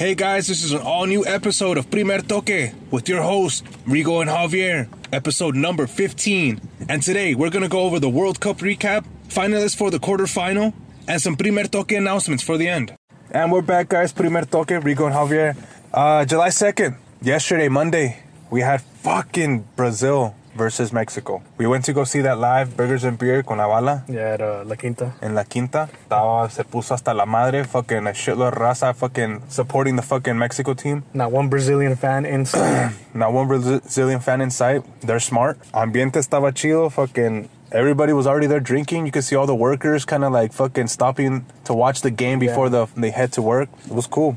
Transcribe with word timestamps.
Hey 0.00 0.14
guys, 0.14 0.46
this 0.46 0.64
is 0.64 0.72
an 0.72 0.80
all 0.80 1.04
new 1.04 1.26
episode 1.26 1.76
of 1.76 1.90
Primer 1.90 2.20
Toque 2.20 2.72
with 2.90 3.06
your 3.06 3.20
hosts, 3.20 3.60
Rigo 3.84 4.22
and 4.22 4.30
Javier, 4.30 4.88
episode 5.12 5.54
number 5.54 5.86
15. 5.86 6.58
And 6.88 7.02
today 7.02 7.34
we're 7.34 7.50
going 7.50 7.64
to 7.64 7.68
go 7.68 7.80
over 7.80 8.00
the 8.00 8.08
World 8.08 8.40
Cup 8.40 8.60
recap, 8.60 9.04
finalists 9.28 9.76
for 9.76 9.90
the 9.90 9.98
quarterfinal, 9.98 10.72
and 11.06 11.20
some 11.20 11.36
Primer 11.36 11.64
Toque 11.64 11.98
announcements 11.98 12.42
for 12.42 12.56
the 12.56 12.66
end. 12.66 12.96
And 13.30 13.52
we're 13.52 13.60
back, 13.60 13.90
guys. 13.90 14.10
Primer 14.10 14.46
Toque, 14.46 14.80
Rigo 14.80 15.04
and 15.04 15.14
Javier. 15.14 15.54
Uh, 15.92 16.24
July 16.24 16.48
2nd, 16.48 16.96
yesterday, 17.20 17.68
Monday, 17.68 18.22
we 18.50 18.62
had 18.62 18.80
fucking 18.80 19.68
Brazil 19.76 20.34
versus 20.54 20.92
Mexico. 20.92 21.42
We 21.58 21.66
went 21.66 21.84
to 21.86 21.92
go 21.92 22.04
see 22.04 22.20
that 22.22 22.38
live, 22.38 22.76
Burgers 22.76 23.04
and 23.04 23.18
Beer 23.18 23.42
con 23.42 23.58
la 23.58 23.66
bala. 23.68 24.04
Yeah, 24.08 24.34
at 24.34 24.40
uh, 24.40 24.64
La 24.66 24.74
Quinta. 24.76 25.14
In 25.22 25.34
la 25.34 25.44
quinta. 25.44 25.88
Estaba, 26.08 26.50
se 26.50 26.64
puso 26.64 26.92
hasta 26.94 27.14
la 27.14 27.24
madre, 27.26 27.64
fucking 27.64 28.06
a 28.06 28.10
shitload 28.12 28.48
of 28.52 28.54
raza, 28.58 28.94
fucking 28.94 29.42
supporting 29.48 29.96
the 29.96 30.02
fucking 30.02 30.36
Mexico 30.38 30.74
team. 30.74 31.04
Not 31.14 31.32
one 31.32 31.48
Brazilian 31.48 31.96
fan 31.96 32.26
inside. 32.26 32.92
Not 33.14 33.32
one 33.32 33.48
Brazilian 33.48 34.20
fan 34.20 34.40
in 34.40 34.50
sight. 34.50 34.82
They're 35.02 35.20
smart. 35.20 35.58
Ambiente 35.72 36.18
estaba 36.18 36.52
chido, 36.52 36.90
fucking. 36.90 37.48
Everybody 37.72 38.12
was 38.12 38.26
already 38.26 38.48
there 38.48 38.58
drinking. 38.58 39.06
You 39.06 39.12
could 39.12 39.22
see 39.22 39.36
all 39.36 39.46
the 39.46 39.54
workers 39.54 40.04
kind 40.04 40.24
of 40.24 40.32
like 40.32 40.52
fucking 40.52 40.88
stopping 40.88 41.46
to 41.64 41.72
watch 41.72 42.00
the 42.02 42.10
game 42.10 42.40
before 42.40 42.66
Yeah. 42.66 42.86
the 42.94 43.00
they 43.00 43.10
head 43.10 43.32
to 43.34 43.42
work. 43.42 43.68
It 43.86 43.92
was 43.92 44.08
cool. 44.08 44.36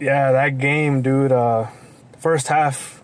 yeah, 0.00 0.32
that 0.32 0.58
game, 0.58 1.00
dude. 1.00 1.32
Uh, 1.32 1.68
first 2.18 2.48
half. 2.48 3.02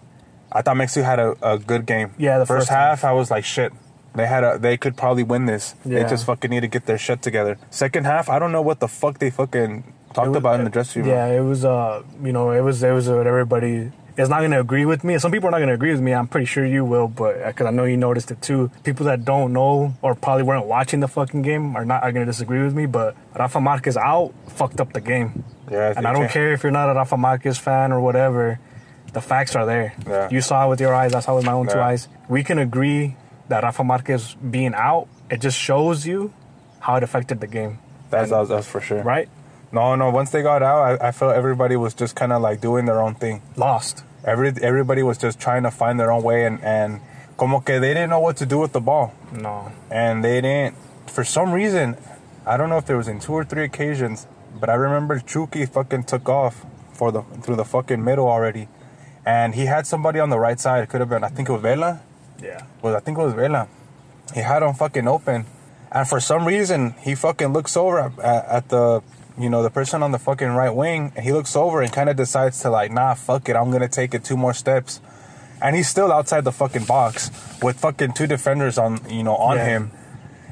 I 0.53 0.63
thought 0.63 0.77
Mexico 0.77 1.05
had 1.05 1.19
a, 1.19 1.37
a 1.43 1.59
good 1.59 1.87
game. 1.87 2.13
Yeah, 2.19 2.39
the 2.39 2.47
first, 2.47 2.63
first 2.63 2.71
half, 2.71 3.05
I 3.05 3.13
was 3.13 3.31
like, 3.31 3.45
shit. 3.45 3.73
They 4.15 4.27
had 4.27 4.43
a, 4.43 4.59
they 4.59 4.77
could 4.77 4.97
probably 4.97 5.23
win 5.23 5.47
this. 5.47 5.75
Yeah. 5.85 6.03
They 6.03 6.09
just 6.11 6.27
fucking 6.27 6.51
need 6.51 6.61
to 6.61 6.67
get 6.69 6.87
their 6.87 6.99
shit 6.99 7.23
together. 7.23 7.57
Second 7.71 8.05
half, 8.07 8.29
I 8.29 8.41
don't 8.41 8.51
know 8.51 8.63
what 8.63 8.81
the 8.81 8.89
fuck 8.89 9.19
they 9.19 9.31
fucking 9.31 9.85
talked 10.15 10.29
was- 10.31 10.37
about 10.39 10.59
in 10.59 10.65
the 10.65 10.71
dressing 10.71 11.03
room. 11.03 11.11
Yeah, 11.13 11.27
it 11.27 11.41
was. 11.43 11.65
Uh, 11.65 12.03
you 12.23 12.33
know, 12.33 12.51
it 12.51 12.63
was. 12.63 12.83
It 12.83 12.91
was 12.91 13.09
what 13.09 13.29
everybody 13.29 13.93
is 14.17 14.29
not 14.29 14.41
going 14.41 14.51
to 14.51 14.59
agree 14.61 14.85
with 14.85 15.05
me. 15.05 15.17
Some 15.19 15.31
people 15.31 15.47
are 15.49 15.53
not 15.53 15.59
going 15.59 15.69
to 15.69 15.75
agree 15.75 15.93
with 15.93 16.01
me. 16.01 16.13
I'm 16.13 16.27
pretty 16.27 16.47
sure 16.47 16.67
you 16.67 16.85
will, 16.85 17.07
but 17.07 17.47
because 17.47 17.69
I 17.69 17.71
know 17.71 17.85
you 17.85 17.97
noticed 17.97 18.33
it 18.33 18.43
too. 18.43 18.73
People 18.83 19.07
that 19.07 19.25
don't 19.25 19.53
know 19.53 19.95
or 20.03 20.17
probably 20.17 20.43
weren't 20.43 20.67
watching 20.67 20.99
the 20.99 21.07
fucking 21.09 21.43
game 21.43 21.77
are 21.77 21.85
not 21.85 22.03
are 22.03 22.11
going 22.11 22.27
to 22.27 22.31
disagree 22.33 22.65
with 22.65 22.75
me. 22.75 22.87
But 22.87 23.15
Rafa 23.39 23.61
Marquez 23.61 23.97
out 23.97 24.35
fucked 24.49 24.81
up 24.81 24.93
the 24.93 25.01
game. 25.01 25.45
Yeah, 25.71 25.95
and 25.97 26.05
I 26.05 26.13
don't 26.13 26.29
care 26.29 26.53
if 26.53 26.65
you're 26.65 26.73
not 26.73 26.91
a 26.91 26.95
Rafa 26.95 27.17
Marquez 27.17 27.59
fan 27.59 27.93
or 27.93 28.01
whatever. 28.01 28.59
The 29.13 29.21
facts 29.21 29.57
are 29.57 29.67
there. 29.67 29.95
Yeah. 30.07 30.29
You 30.31 30.41
saw 30.41 30.67
it 30.67 30.69
with 30.71 30.81
your 30.81 30.95
eyes. 30.95 31.15
I 31.15 31.21
saw 31.21 31.33
it 31.33 31.37
with 31.37 31.47
my 31.47 31.53
own 31.53 31.67
two 31.69 31.79
eyes. 31.81 32.09
We 32.29 32.43
can 32.45 32.59
agree 32.59 33.17
that 33.49 33.63
Rafa 33.63 33.83
Marquez 33.85 34.35
being 34.35 34.75
out, 34.75 35.09
it 35.31 35.41
just 35.41 35.59
shows 35.59 36.07
you 36.07 36.33
how 36.81 36.97
it 36.97 37.03
affected 37.03 37.41
the 37.41 37.47
game. 37.47 37.79
That's, 38.11 38.31
that's, 38.31 38.49
that's 38.49 38.67
for 38.67 38.81
sure. 38.81 39.03
Right? 39.03 39.29
No, 39.73 39.95
no. 39.95 40.11
Once 40.11 40.31
they 40.31 40.43
got 40.43 40.63
out, 40.63 41.01
I, 41.03 41.09
I 41.09 41.13
felt 41.13 41.35
everybody 41.35 41.77
was 41.77 41.95
just 41.95 42.17
kind 42.17 42.33
of 42.33 42.43
like 42.43 42.61
doing 42.61 42.85
their 42.87 43.01
own 43.01 43.15
thing. 43.15 43.43
Lost. 43.57 44.05
Every 44.25 44.53
everybody 44.61 45.03
was 45.03 45.17
just 45.17 45.41
trying 45.41 45.63
to 45.63 45.71
find 45.71 45.99
their 45.99 46.13
own 46.13 46.23
way, 46.23 46.45
and 46.45 46.63
and 46.63 47.01
como 47.39 47.61
que 47.61 47.81
they 47.81 47.95
didn't 47.95 48.11
know 48.11 48.21
what 48.21 48.37
to 48.39 48.47
do 48.47 48.59
with 48.59 48.73
the 48.73 48.81
ball, 48.81 49.15
No. 49.33 49.73
and 49.91 50.23
they 50.23 50.41
didn't. 50.43 50.77
For 51.07 51.25
some 51.25 51.53
reason, 51.53 51.97
I 52.45 52.57
don't 52.59 52.69
know 52.69 52.77
if 52.77 52.85
there 52.85 52.99
was 52.99 53.09
in 53.09 53.19
two 53.21 53.33
or 53.33 53.45
three 53.45 53.65
occasions, 53.65 54.27
but 54.61 54.69
I 54.69 54.75
remember 54.75 55.21
Chucky 55.21 55.65
fucking 55.65 56.05
took 56.05 56.29
off 56.29 56.67
for 56.93 57.11
the 57.13 57.23
through 57.43 57.57
the 57.57 57.65
fucking 57.65 58.05
middle 58.05 58.29
already, 58.29 58.69
and 59.27 59.55
he 59.55 59.67
had 59.67 59.87
somebody 59.87 60.19
on 60.21 60.31
the 60.31 60.39
right 60.39 60.59
side. 60.59 60.83
It 60.83 60.89
could 60.89 61.01
have 61.01 61.09
been, 61.11 61.25
I 61.25 61.29
think 61.29 61.49
it 61.49 61.53
was 61.53 61.63
Vela. 61.63 62.01
Yeah. 62.43 62.65
was 62.83 62.95
I 62.95 63.01
think 63.01 63.19
it 63.19 63.23
was 63.23 63.35
Vela. 63.35 63.69
He 64.35 64.41
had 64.41 64.63
him 64.63 64.75
fucking 64.75 65.07
open, 65.09 65.47
and 65.93 66.09
for 66.09 66.21
some 66.21 66.47
reason 66.47 66.95
he 67.01 67.15
fucking 67.15 67.49
looks 67.53 67.77
over 67.77 67.99
at, 67.99 68.19
at 68.25 68.69
the 68.69 69.03
you 69.39 69.49
know 69.49 69.63
the 69.63 69.71
person 69.71 70.03
on 70.03 70.13
the 70.13 70.19
fucking 70.19 70.49
right 70.49 70.71
wing, 70.75 71.13
and 71.17 71.25
he 71.25 71.33
looks 71.33 71.55
over 71.57 71.83
and 71.83 71.93
kind 71.93 72.09
of 72.09 72.17
decides 72.17 72.61
to 72.63 72.71
like, 72.71 72.91
nah, 72.93 73.15
fuck 73.15 73.49
it, 73.49 73.57
I'm 73.57 73.71
gonna 73.71 73.89
take 73.89 74.15
it 74.15 74.25
two 74.25 74.37
more 74.37 74.55
steps, 74.55 75.01
and 75.61 75.75
he's 75.77 75.89
still 75.89 76.13
outside 76.13 76.45
the 76.45 76.53
fucking 76.53 76.85
box 76.85 77.31
with 77.63 77.79
fucking 77.81 78.13
two 78.13 78.27
defenders 78.27 78.79
on 78.79 79.01
you 79.09 79.23
know 79.23 79.37
on 79.37 79.57
Yeah. 79.57 79.65
him. 79.67 79.91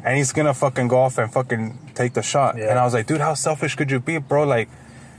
And 0.05 0.17
he's 0.17 0.33
gonna 0.33 0.55
fucking 0.55 0.89
go 0.89 0.99
off 1.01 1.19
and 1.19 1.31
fucking 1.31 1.77
take 1.95 2.15
the 2.15 2.23
shot. 2.23 2.57
Yeah. 2.57 2.71
And 2.71 2.79
I 2.79 2.85
was 2.85 2.95
like, 2.95 3.07
dude, 3.07 3.21
how 3.21 3.35
selfish 3.35 3.75
could 3.75 3.91
you 3.91 3.99
be, 4.01 4.19
bro? 4.19 4.45
Like, 4.45 4.69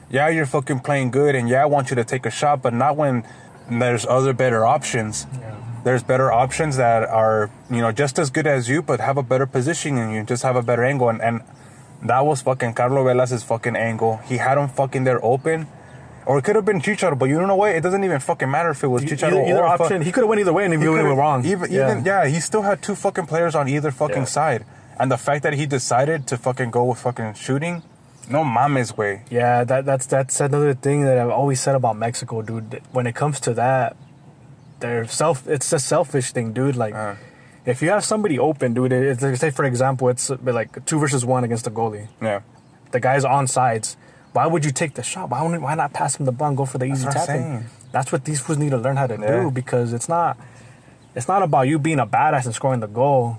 yeah, 0.09 0.29
you're 0.29 0.46
fucking 0.47 0.79
playing 0.79 1.12
good, 1.12 1.35
and 1.35 1.47
yeah, 1.50 1.62
I 1.62 1.66
want 1.66 1.90
you 1.91 1.96
to 1.97 2.03
take 2.06 2.25
a 2.25 2.31
shot, 2.31 2.62
but 2.62 2.73
not 2.73 2.96
when 2.96 3.23
there's 3.69 4.06
other 4.06 4.34
better 4.34 4.66
options 4.66 5.28
Yeah. 5.40 5.56
there's 5.84 6.03
better 6.03 6.31
options 6.31 6.78
that 6.78 7.03
are 7.07 7.50
you 7.69 7.81
know 7.81 7.91
just 7.91 8.18
as 8.19 8.30
good 8.30 8.47
as 8.47 8.68
you 8.69 8.81
but 8.81 9.00
have 9.00 9.18
a 9.18 9.24
better 9.24 9.46
position 9.46 9.96
than 9.96 10.12
you 10.12 10.24
just 10.24 10.44
have 10.44 10.56
a 10.56 10.62
better 10.63 10.84
angle 10.84 11.09
and, 11.09 11.22
and 11.22 11.41
that 12.02 12.25
was 12.25 12.41
fucking 12.41 12.74
Carlos 12.74 13.03
Vela's 13.06 13.44
fucking 13.44 13.75
angle 13.75 14.18
he 14.25 14.38
had 14.38 14.58
him 14.58 14.68
fucking 14.69 15.03
there 15.03 15.24
open 15.24 15.68
or 16.25 16.38
it 16.40 16.44
could 16.44 16.56
have 16.56 16.66
been 16.66 16.79
Chicharo 16.81 17.18
but 17.18 17.25
you 17.29 17.38
don't 17.40 17.47
know 17.47 17.56
what 17.56 17.72
it 17.75 17.81
doesn't 17.81 18.03
even 18.03 18.19
fucking 18.19 18.50
matter 18.50 18.69
if 18.72 18.84
it 18.84 18.88
was 18.88 19.03
Chicharo 19.03 19.31
Either, 19.44 19.46
either 19.52 19.63
or 19.63 19.78
fu- 19.78 19.84
option, 19.84 20.02
he 20.02 20.12
could 20.12 20.22
have 20.22 20.29
went 20.29 20.41
either 20.41 20.53
way, 20.53 20.66
and 20.66 20.74
if 20.74 20.81
he 20.81 20.88
would 20.88 20.97
have 20.97 21.08
went 21.08 21.18
wrong. 21.18 21.46
even, 21.46 21.72
yeah. 21.72 21.91
even 21.91 22.06
yeah 22.06 22.25
he 22.28 22.40
still 22.40 22.62
had 22.63 22.81
two 22.81 22.96
fucking 22.96 23.25
players 23.25 23.53
on 23.56 23.68
either 23.68 23.91
fucking 23.91 24.25
Yeah. 24.29 24.38
side 24.40 24.66
and 25.00 25.12
the 25.12 25.18
fact 25.18 25.44
that 25.44 25.53
he 25.53 25.66
decided 25.66 26.28
to 26.28 26.38
fucking 26.38 26.72
go 26.72 26.84
with 26.85 27.00
fucking 27.00 27.34
shooting 27.35 27.84
no 28.29 28.44
mames 28.44 28.95
way 28.97 29.22
Yeah, 29.29 29.63
that 29.63 29.85
that's 29.85 30.06
that's 30.06 30.40
another 30.40 30.73
thing 30.73 31.03
that 31.06 31.17
I've 31.17 31.29
always 31.31 31.59
said 31.59 31.75
about 31.75 31.95
Mexico, 31.97 32.41
dude. 32.41 32.81
When 32.91 33.06
it 33.07 33.16
comes 33.16 33.40
to 33.41 33.53
that, 33.56 33.95
they're 34.79 35.06
self. 35.07 35.47
It's 35.47 35.72
a 35.73 35.79
selfish 35.79 36.31
thing, 36.31 36.53
dude. 36.53 36.75
Like, 36.75 36.94
Uh. 36.95 37.16
if 37.66 37.81
you 37.81 37.90
have 37.90 38.03
somebody 38.06 38.40
open, 38.40 38.73
dude. 38.73 38.91
It's 38.94 39.22
like, 39.22 39.35
say 39.38 39.50
for 39.51 39.66
example, 39.66 40.09
it's 40.09 40.29
like 40.29 40.85
two 40.85 41.00
versus 41.00 41.25
one 41.25 41.44
against 41.44 41.66
the 41.66 41.72
goalie. 41.72 42.07
yeah 42.22 42.40
The 42.91 43.00
guy's 43.00 43.25
on 43.25 43.47
sides. 43.47 43.97
Why 44.34 44.46
would 44.46 44.63
you 44.63 44.72
take 44.72 44.94
the 44.94 45.03
shot? 45.03 45.29
Why 45.29 45.41
why 45.57 45.73
not 45.75 45.91
pass 45.94 46.16
him 46.16 46.25
the 46.25 46.31
ball 46.31 46.50
and 46.50 46.57
go 46.57 46.66
for 46.66 46.78
the 46.78 46.85
easy 46.85 47.06
what 47.06 47.13
tapping? 47.16 47.66
That's 47.91 48.11
what 48.11 48.23
these 48.25 48.40
fools 48.40 48.57
need 48.59 48.69
to 48.72 48.78
learn 48.78 48.96
how 48.97 49.07
to 49.07 49.17
Yeah. 49.19 49.41
do 49.41 49.51
because 49.51 49.91
it's 49.94 50.07
not 50.07 50.38
it's 51.16 51.28
not 51.28 51.41
about 51.41 51.67
you 51.67 51.79
being 51.79 52.00
a 52.00 52.06
badass 52.07 52.46
and 52.46 52.53
scoring 52.53 52.79
the 52.79 52.88
goal. 52.88 53.38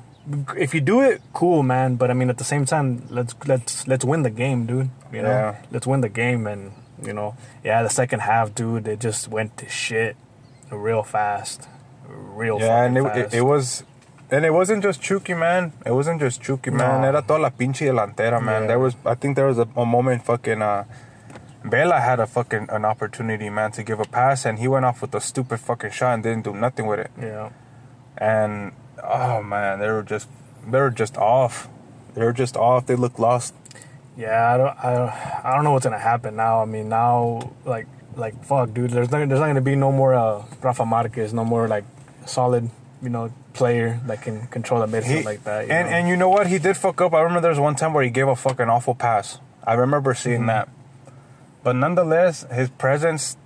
If 0.57 0.75
you 0.75 0.81
do 0.81 1.01
it, 1.01 1.21
cool, 1.33 1.63
man. 1.63 1.97
But 1.97 2.11
I 2.11 2.15
mean, 2.15 2.31
at 2.31 2.39
the 2.39 2.45
same 2.45 2.65
time, 2.65 3.07
let's 3.11 3.35
let's 3.47 3.87
let's 3.89 4.05
win 4.05 4.23
the 4.23 4.31
game, 4.31 4.67
dude. 4.67 4.91
You 5.13 5.23
know, 5.23 5.31
Yeah. 5.31 5.57
let's 5.71 5.87
win 5.87 6.01
the 6.03 6.09
game, 6.09 6.47
and 6.47 6.73
you 7.03 7.13
know, 7.13 7.35
yeah, 7.65 7.83
the 7.83 7.91
second 7.91 8.21
half, 8.21 8.55
dude, 8.55 8.87
it 8.87 9.01
just 9.01 9.29
went 9.29 9.57
to 9.59 9.69
shit 9.69 10.17
real 10.71 11.03
fast, 11.03 11.69
real 12.09 12.61
Yeah, 12.61 12.85
and 12.85 12.97
it, 12.97 13.01
it, 13.01 13.23
fast. 13.25 13.35
it 13.35 13.43
was, 13.43 13.85
and 14.31 14.45
it 14.45 14.53
wasn't 14.53 14.83
just 14.83 15.01
Chucky, 15.01 15.35
man. 15.35 15.73
It 15.85 15.93
wasn't 15.93 16.21
just 16.21 16.41
Chucky, 16.43 16.71
man. 16.71 17.01
No. 17.01 17.07
Era 17.09 17.23
toda 17.23 17.43
la 17.43 17.51
pinche 17.51 17.87
delantera, 17.87 18.41
man. 18.41 18.63
Yeah. 18.63 18.69
There 18.69 18.79
was, 18.79 18.95
I 19.05 19.15
think 19.15 19.35
there 19.37 19.47
was 19.47 19.59
a, 19.59 19.67
a 19.77 19.85
moment, 19.87 20.25
fucking, 20.25 20.63
uh, 20.63 20.85
Vela 21.65 22.01
had 22.01 22.21
a 22.21 22.27
fucking 22.27 22.69
an 22.71 22.85
opportunity, 22.85 23.51
man, 23.51 23.73
to 23.73 23.83
give 23.83 23.99
a 24.01 24.05
pass, 24.05 24.45
and 24.47 24.59
he 24.59 24.69
went 24.69 24.85
off 24.85 25.03
with 25.03 25.15
a 25.15 25.21
stupid 25.21 25.59
fucking 25.61 25.91
shot 25.91 26.15
and 26.15 26.23
didn't 26.23 26.45
do 26.45 26.55
nothing 26.55 26.87
with 26.87 27.01
it. 27.01 27.11
yeah. 27.21 27.51
And 28.17 28.73
oh 29.03 29.43
man, 29.43 29.78
they 29.81 29.88
were 29.88 30.03
just, 30.03 30.28
they 30.66 30.78
were 30.81 30.91
just 30.91 31.16
off. 31.16 31.69
They 32.15 32.22
were 32.25 32.33
just 32.33 32.56
off. 32.56 32.87
They 32.87 32.97
looked 32.97 33.19
lost. 33.19 33.55
Yeah, 34.16 34.53
I 34.55 34.56
don't, 34.59 34.84
I 34.84 34.94
don't, 34.94 35.44
I 35.47 35.55
don't 35.55 35.65
know 35.65 35.72
what's 35.72 35.84
gonna 35.87 35.99
happen 35.99 36.37
now. 36.37 36.61
I 36.61 36.65
mean, 36.65 36.88
now, 36.88 37.53
like, 37.65 37.87
like 38.16 38.44
fuck, 38.44 38.75
dude. 38.75 38.91
There's 38.91 39.10
not, 39.10 39.28
there's 39.28 39.41
not 39.41 39.47
gonna 39.47 39.60
be 39.60 39.77
no 39.77 39.93
more 39.93 40.15
uh, 40.15 40.44
Rafa 40.62 40.84
Marquez, 40.84 41.33
no 41.33 41.44
more 41.44 41.69
like 41.69 41.84
solid, 42.27 42.69
you 43.03 43.09
know, 43.09 43.33
player 43.55 44.00
that 44.06 44.21
can 44.22 44.47
control 44.49 44.84
the 44.84 44.87
midfield 44.87 45.25
like 45.25 45.44
that. 45.44 45.62
and 45.71 45.89
know? 45.89 45.97
and 45.97 46.09
you 46.09 46.16
know 46.16 46.28
what? 46.28 46.49
He 46.49 46.59
did 46.59 46.77
fuck 46.77 47.00
up. 47.00 47.15
I 47.15 47.21
remember 47.22 47.41
there 47.41 47.50
was 47.50 47.59
one 47.60 47.77
time 47.77 47.94
where 47.94 48.05
he 48.05 48.10
gave 48.10 48.28
a 48.28 48.37
fucking 48.37 48.69
awful 48.69 48.94
pass. 48.94 49.39
I 49.65 49.75
remember 49.75 50.12
Mm-hmm. 50.12 50.22
seeing 50.28 50.47
that. 50.47 50.69
But 51.62 51.77
nonetheless, 51.77 52.44
his 52.53 52.69
presence 52.71 53.37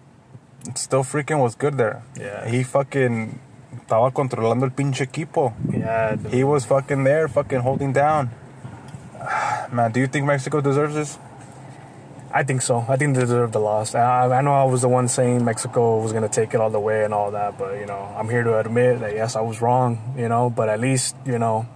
still 0.75 1.03
freaking 1.05 1.41
was 1.41 1.55
good 1.55 1.77
there. 1.77 2.03
Yeah. 2.19 2.49
He 2.49 2.63
fucking 2.63 3.39
estaba 3.85 4.11
controlando 4.13 4.65
el 4.65 4.73
pinche 4.73 5.05
equipo. 5.05 5.53
yeah, 5.71 6.17
dude. 6.17 6.33
He 6.33 6.43
was 6.43 6.65
fucking 6.65 7.05
there, 7.05 7.29
fucking 7.29 7.61
holding 7.61 7.93
down. 7.93 8.31
Man, 9.73 9.93
do 9.93 10.01
you 10.01 10.07
think 10.07 10.27
Mexico 10.27 10.61
deserves 10.61 10.95
this? 10.95 11.19
I 12.33 12.43
think 12.43 12.63
so. 12.63 12.85
I 12.89 12.97
think 12.97 13.15
they 13.15 13.21
deserve 13.21 13.53
the 13.53 13.61
loss. 13.61 13.95
I, 13.95 14.27
I 14.27 14.41
know 14.41 14.55
I 14.55 14.65
was 14.65 14.83
the 14.83 14.89
one 14.89 15.07
saying 15.07 15.45
Mexico 15.45 16.03
was 16.03 16.13
gonna 16.13 16.29
take 16.29 16.53
it 16.53 16.61
all 16.61 16.71
the 16.71 16.81
way 16.81 17.05
and 17.05 17.15
all 17.15 17.31
that, 17.31 17.57
but 17.59 17.79
you 17.79 17.87
know, 17.87 18.13
I'm 18.17 18.29
here 18.29 18.43
to 18.43 18.59
admit 18.59 19.01
that 19.01 19.15
yes, 19.15 19.37
I 19.37 19.41
was 19.41 19.61
wrong. 19.61 20.15
You 20.19 20.29
know, 20.29 20.51
but 20.51 20.69
at 20.69 20.81
least 20.81 21.15
you 21.25 21.39
know, 21.39 21.67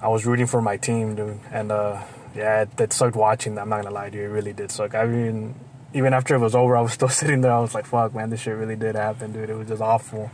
I 0.00 0.08
was 0.08 0.24
rooting 0.24 0.46
for 0.46 0.62
my 0.62 0.76
team, 0.76 1.16
dude. 1.16 1.40
And 1.50 1.72
uh, 1.72 2.02
yeah, 2.36 2.62
it, 2.62 2.80
it 2.80 2.92
sucked 2.92 3.16
watching 3.16 3.56
that. 3.56 3.62
I'm 3.62 3.68
not 3.68 3.82
gonna 3.82 3.94
lie 3.94 4.10
to 4.10 4.16
you, 4.16 4.24
it 4.24 4.28
really 4.28 4.52
did 4.52 4.70
suck. 4.70 4.94
I 4.94 5.06
mean, 5.06 5.56
even 5.92 6.14
after 6.14 6.36
it 6.36 6.38
was 6.38 6.54
over, 6.54 6.76
I 6.76 6.82
was 6.82 6.92
still 6.92 7.08
sitting 7.20 7.40
there. 7.40 7.50
I 7.50 7.58
was 7.58 7.74
like, 7.74 7.86
fuck, 7.86 8.14
man, 8.14 8.30
this 8.30 8.40
shit 8.42 8.54
really 8.54 8.76
did 8.76 8.94
happen, 8.94 9.32
dude. 9.32 9.50
It 9.50 9.54
was 9.54 9.66
just 9.66 9.82
awful. 9.82 10.30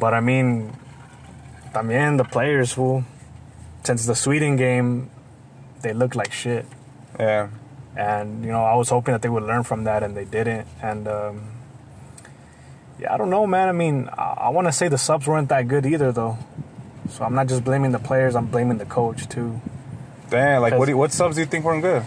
But 0.00 0.14
I 0.14 0.20
mean, 0.20 0.72
también 1.74 2.16
the 2.16 2.24
players 2.24 2.72
who, 2.72 3.04
since 3.84 4.06
the 4.06 4.14
Sweden 4.16 4.56
game, 4.56 5.10
they 5.82 5.92
looked 5.92 6.16
like 6.16 6.32
shit 6.32 6.66
Yeah. 7.18 7.48
and 7.96 8.44
you 8.44 8.50
know 8.52 8.64
I 8.64 8.74
was 8.76 8.88
hoping 8.88 9.12
that 9.12 9.20
they 9.22 9.28
would 9.28 9.42
learn 9.44 9.62
from 9.62 9.84
that, 9.84 10.02
and 10.02 10.16
they 10.16 10.24
didn't. 10.24 10.66
And 10.82 11.06
um, 11.06 11.42
yeah, 12.98 13.12
I 13.12 13.16
don't 13.18 13.30
know, 13.30 13.46
man. 13.46 13.68
I 13.68 13.72
mean, 13.72 14.08
I, 14.16 14.46
I 14.46 14.48
want 14.50 14.66
to 14.68 14.72
say 14.72 14.88
the 14.88 14.98
subs 14.98 15.26
weren't 15.26 15.48
that 15.50 15.68
good 15.68 15.84
either, 15.86 16.12
though. 16.12 16.38
So 17.10 17.24
I'm 17.24 17.34
not 17.34 17.48
just 17.48 17.62
blaming 17.64 17.92
the 17.92 17.98
players; 17.98 18.34
I'm 18.36 18.46
blaming 18.46 18.78
the 18.78 18.86
coach 18.86 19.28
too. 19.28 19.60
Damn, 20.30 20.62
like 20.62 20.74
what? 20.78 20.88
You, 20.88 20.96
what 20.96 21.12
subs 21.12 21.34
do 21.36 21.40
you 21.42 21.46
think 21.46 21.64
weren't 21.64 21.82
good? 21.82 22.02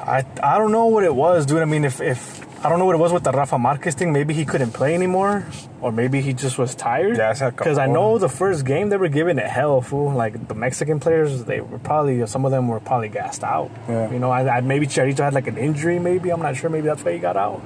I 0.00 0.24
I 0.42 0.58
don't 0.58 0.72
know 0.72 0.86
what 0.86 1.04
it 1.04 1.14
was, 1.14 1.44
dude. 1.46 1.60
I 1.62 1.66
mean, 1.66 1.84
if 1.84 2.00
if 2.00 2.37
I 2.60 2.68
don't 2.68 2.80
know 2.80 2.86
what 2.86 2.96
it 2.96 2.98
was 2.98 3.12
with 3.12 3.22
the 3.22 3.30
Rafa 3.30 3.56
Marquez 3.56 3.94
thing. 3.94 4.12
Maybe 4.12 4.34
he 4.34 4.44
couldn't 4.44 4.72
play 4.72 4.92
anymore, 4.92 5.46
or 5.80 5.92
maybe 5.92 6.20
he 6.20 6.32
just 6.34 6.58
was 6.58 6.74
tired. 6.74 7.16
Yeah, 7.16 7.50
because 7.50 7.78
I 7.78 7.86
know 7.86 8.18
the 8.18 8.28
first 8.28 8.64
game 8.64 8.88
they 8.88 8.96
were 8.96 9.08
giving 9.08 9.38
it 9.38 9.46
hell, 9.46 9.80
fool. 9.80 10.12
Like 10.12 10.48
the 10.48 10.54
Mexican 10.54 10.98
players, 10.98 11.44
they 11.44 11.60
were 11.60 11.78
probably 11.78 12.26
some 12.26 12.44
of 12.44 12.50
them 12.50 12.66
were 12.66 12.80
probably 12.80 13.10
gassed 13.10 13.44
out. 13.44 13.70
Yeah. 13.88 14.10
You 14.10 14.18
know, 14.18 14.30
I, 14.30 14.56
I 14.56 14.60
maybe 14.60 14.88
Charito 14.88 15.20
had 15.20 15.34
like 15.34 15.46
an 15.46 15.56
injury. 15.56 16.00
Maybe 16.00 16.30
I'm 16.30 16.42
not 16.42 16.56
sure. 16.56 16.68
Maybe 16.68 16.88
that's 16.88 17.04
why 17.04 17.12
he 17.12 17.20
got 17.20 17.36
out. 17.36 17.62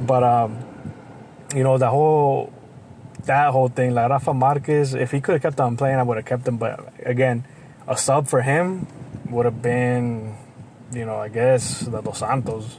But 0.00 0.22
um, 0.22 0.64
you 1.54 1.62
know, 1.62 1.76
the 1.76 1.90
whole 1.90 2.50
that 3.26 3.50
whole 3.52 3.68
thing, 3.68 3.92
like 3.92 4.08
Rafa 4.08 4.32
Marquez, 4.32 4.94
if 4.94 5.10
he 5.10 5.20
could 5.20 5.32
have 5.34 5.42
kept 5.42 5.60
on 5.60 5.76
playing, 5.76 5.96
I 5.96 6.02
would 6.02 6.16
have 6.16 6.26
kept 6.26 6.48
him. 6.48 6.56
But 6.56 6.94
again, 7.04 7.44
a 7.86 7.96
sub 7.96 8.26
for 8.26 8.40
him 8.40 8.86
would 9.28 9.44
have 9.44 9.60
been, 9.60 10.34
you 10.92 11.04
know, 11.04 11.16
I 11.16 11.28
guess 11.28 11.80
the 11.80 12.00
Dos 12.00 12.20
Santos. 12.20 12.78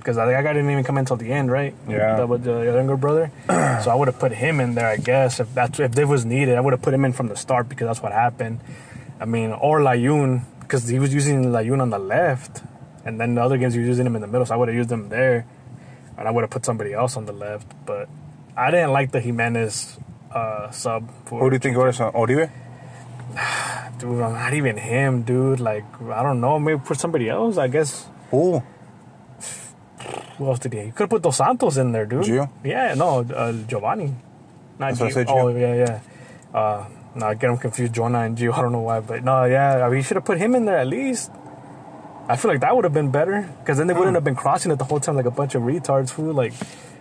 Because 0.00 0.18
I 0.18 0.24
think 0.24 0.36
that 0.36 0.42
guy 0.42 0.52
didn't 0.54 0.70
even 0.70 0.84
come 0.84 0.96
in 0.96 1.02
until 1.02 1.16
the 1.16 1.30
end, 1.30 1.50
right? 1.50 1.74
Yeah. 1.88 2.16
The, 2.16 2.26
with 2.26 2.44
the 2.44 2.62
younger 2.62 2.96
brother. 2.96 3.30
so 3.84 3.90
I 3.90 3.94
would 3.94 4.08
have 4.08 4.18
put 4.18 4.32
him 4.32 4.58
in 4.58 4.74
there, 4.74 4.88
I 4.88 4.96
guess, 4.96 5.40
if 5.40 5.54
that's 5.54 5.78
if 5.78 5.96
it 5.96 6.06
was 6.06 6.24
needed. 6.24 6.56
I 6.56 6.60
would 6.60 6.72
have 6.72 6.82
put 6.82 6.94
him 6.94 7.04
in 7.04 7.12
from 7.12 7.28
the 7.28 7.36
start 7.36 7.68
because 7.68 7.86
that's 7.86 8.02
what 8.02 8.12
happened. 8.12 8.60
I 9.20 9.26
mean, 9.26 9.50
or 9.52 9.80
Layun, 9.80 10.44
because 10.60 10.88
he 10.88 10.98
was 10.98 11.12
using 11.12 11.44
Layun 11.44 11.80
on 11.80 11.90
the 11.90 11.98
left, 11.98 12.62
and 13.04 13.20
then 13.20 13.34
the 13.34 13.42
other 13.42 13.58
games 13.58 13.74
he 13.74 13.80
was 13.80 13.88
using 13.88 14.06
him 14.06 14.16
in 14.16 14.22
the 14.22 14.26
middle. 14.26 14.46
So 14.46 14.54
I 14.54 14.56
would 14.56 14.68
have 14.68 14.76
used 14.76 14.90
him 14.90 15.10
there, 15.10 15.46
and 16.16 16.26
I 16.26 16.30
would 16.30 16.42
have 16.42 16.50
put 16.50 16.64
somebody 16.64 16.92
else 16.92 17.16
on 17.16 17.26
the 17.26 17.32
left. 17.32 17.68
But 17.84 18.08
I 18.56 18.70
didn't 18.70 18.92
like 18.92 19.12
the 19.12 19.20
Jimenez 19.20 19.98
uh, 20.34 20.70
sub. 20.70 21.10
For, 21.26 21.40
Who 21.40 21.50
do 21.50 21.56
you 21.56 21.60
think 21.60 21.76
was 21.76 22.00
on 22.00 22.14
Oribe? 22.14 22.50
dude, 23.98 24.18
not 24.18 24.54
even 24.54 24.76
him, 24.76 25.22
dude. 25.22 25.60
Like 25.60 25.84
I 26.02 26.22
don't 26.22 26.40
know, 26.40 26.58
maybe 26.58 26.80
put 26.84 26.98
somebody 26.98 27.28
else. 27.28 27.58
I 27.58 27.68
guess. 27.68 28.06
Who? 28.30 28.62
Who 30.40 30.48
else 30.48 30.58
did 30.58 30.72
he? 30.72 30.80
He 30.88 30.90
could 30.90 31.00
have 31.04 31.10
put 31.10 31.20
Dos 31.22 31.36
Santos 31.36 31.76
in 31.76 31.92
there, 31.92 32.06
dude. 32.06 32.24
Gio? 32.24 32.48
Yeah, 32.64 32.94
no, 32.94 33.20
uh, 33.20 33.52
Giovanni. 33.68 34.16
Not 34.78 34.96
That's 34.96 35.00
what 35.00 35.06
I 35.06 35.10
Gio. 35.10 35.12
said, 35.12 35.26
Oh, 35.28 35.34
Gio. 35.52 35.60
yeah, 35.60 35.74
yeah. 35.84 36.58
Uh, 36.58 36.86
no, 37.14 37.26
I 37.26 37.34
get 37.34 37.50
him 37.50 37.58
confused, 37.58 37.92
Jona 37.92 38.20
and 38.20 38.38
Gio. 38.38 38.52
I 38.56 38.62
don't 38.62 38.72
know 38.72 38.80
why, 38.80 39.00
but 39.00 39.22
no, 39.22 39.44
yeah, 39.44 39.84
I 39.84 39.88
mean, 39.88 39.98
you 39.98 40.02
should 40.02 40.16
have 40.16 40.24
put 40.24 40.38
him 40.38 40.54
in 40.54 40.64
there 40.64 40.78
at 40.78 40.86
least. 40.86 41.30
I 42.26 42.36
feel 42.36 42.50
like 42.50 42.60
that 42.60 42.74
would 42.74 42.84
have 42.84 42.94
been 42.94 43.10
better 43.10 43.46
because 43.60 43.76
then 43.76 43.86
they 43.86 43.92
wouldn't 43.92 44.14
have 44.14 44.24
been 44.24 44.36
crossing 44.36 44.72
it 44.72 44.78
the 44.78 44.84
whole 44.84 45.00
time 45.00 45.16
like 45.16 45.26
a 45.26 45.30
bunch 45.30 45.54
of 45.54 45.62
retards. 45.62 46.10
Who 46.10 46.32
like 46.32 46.54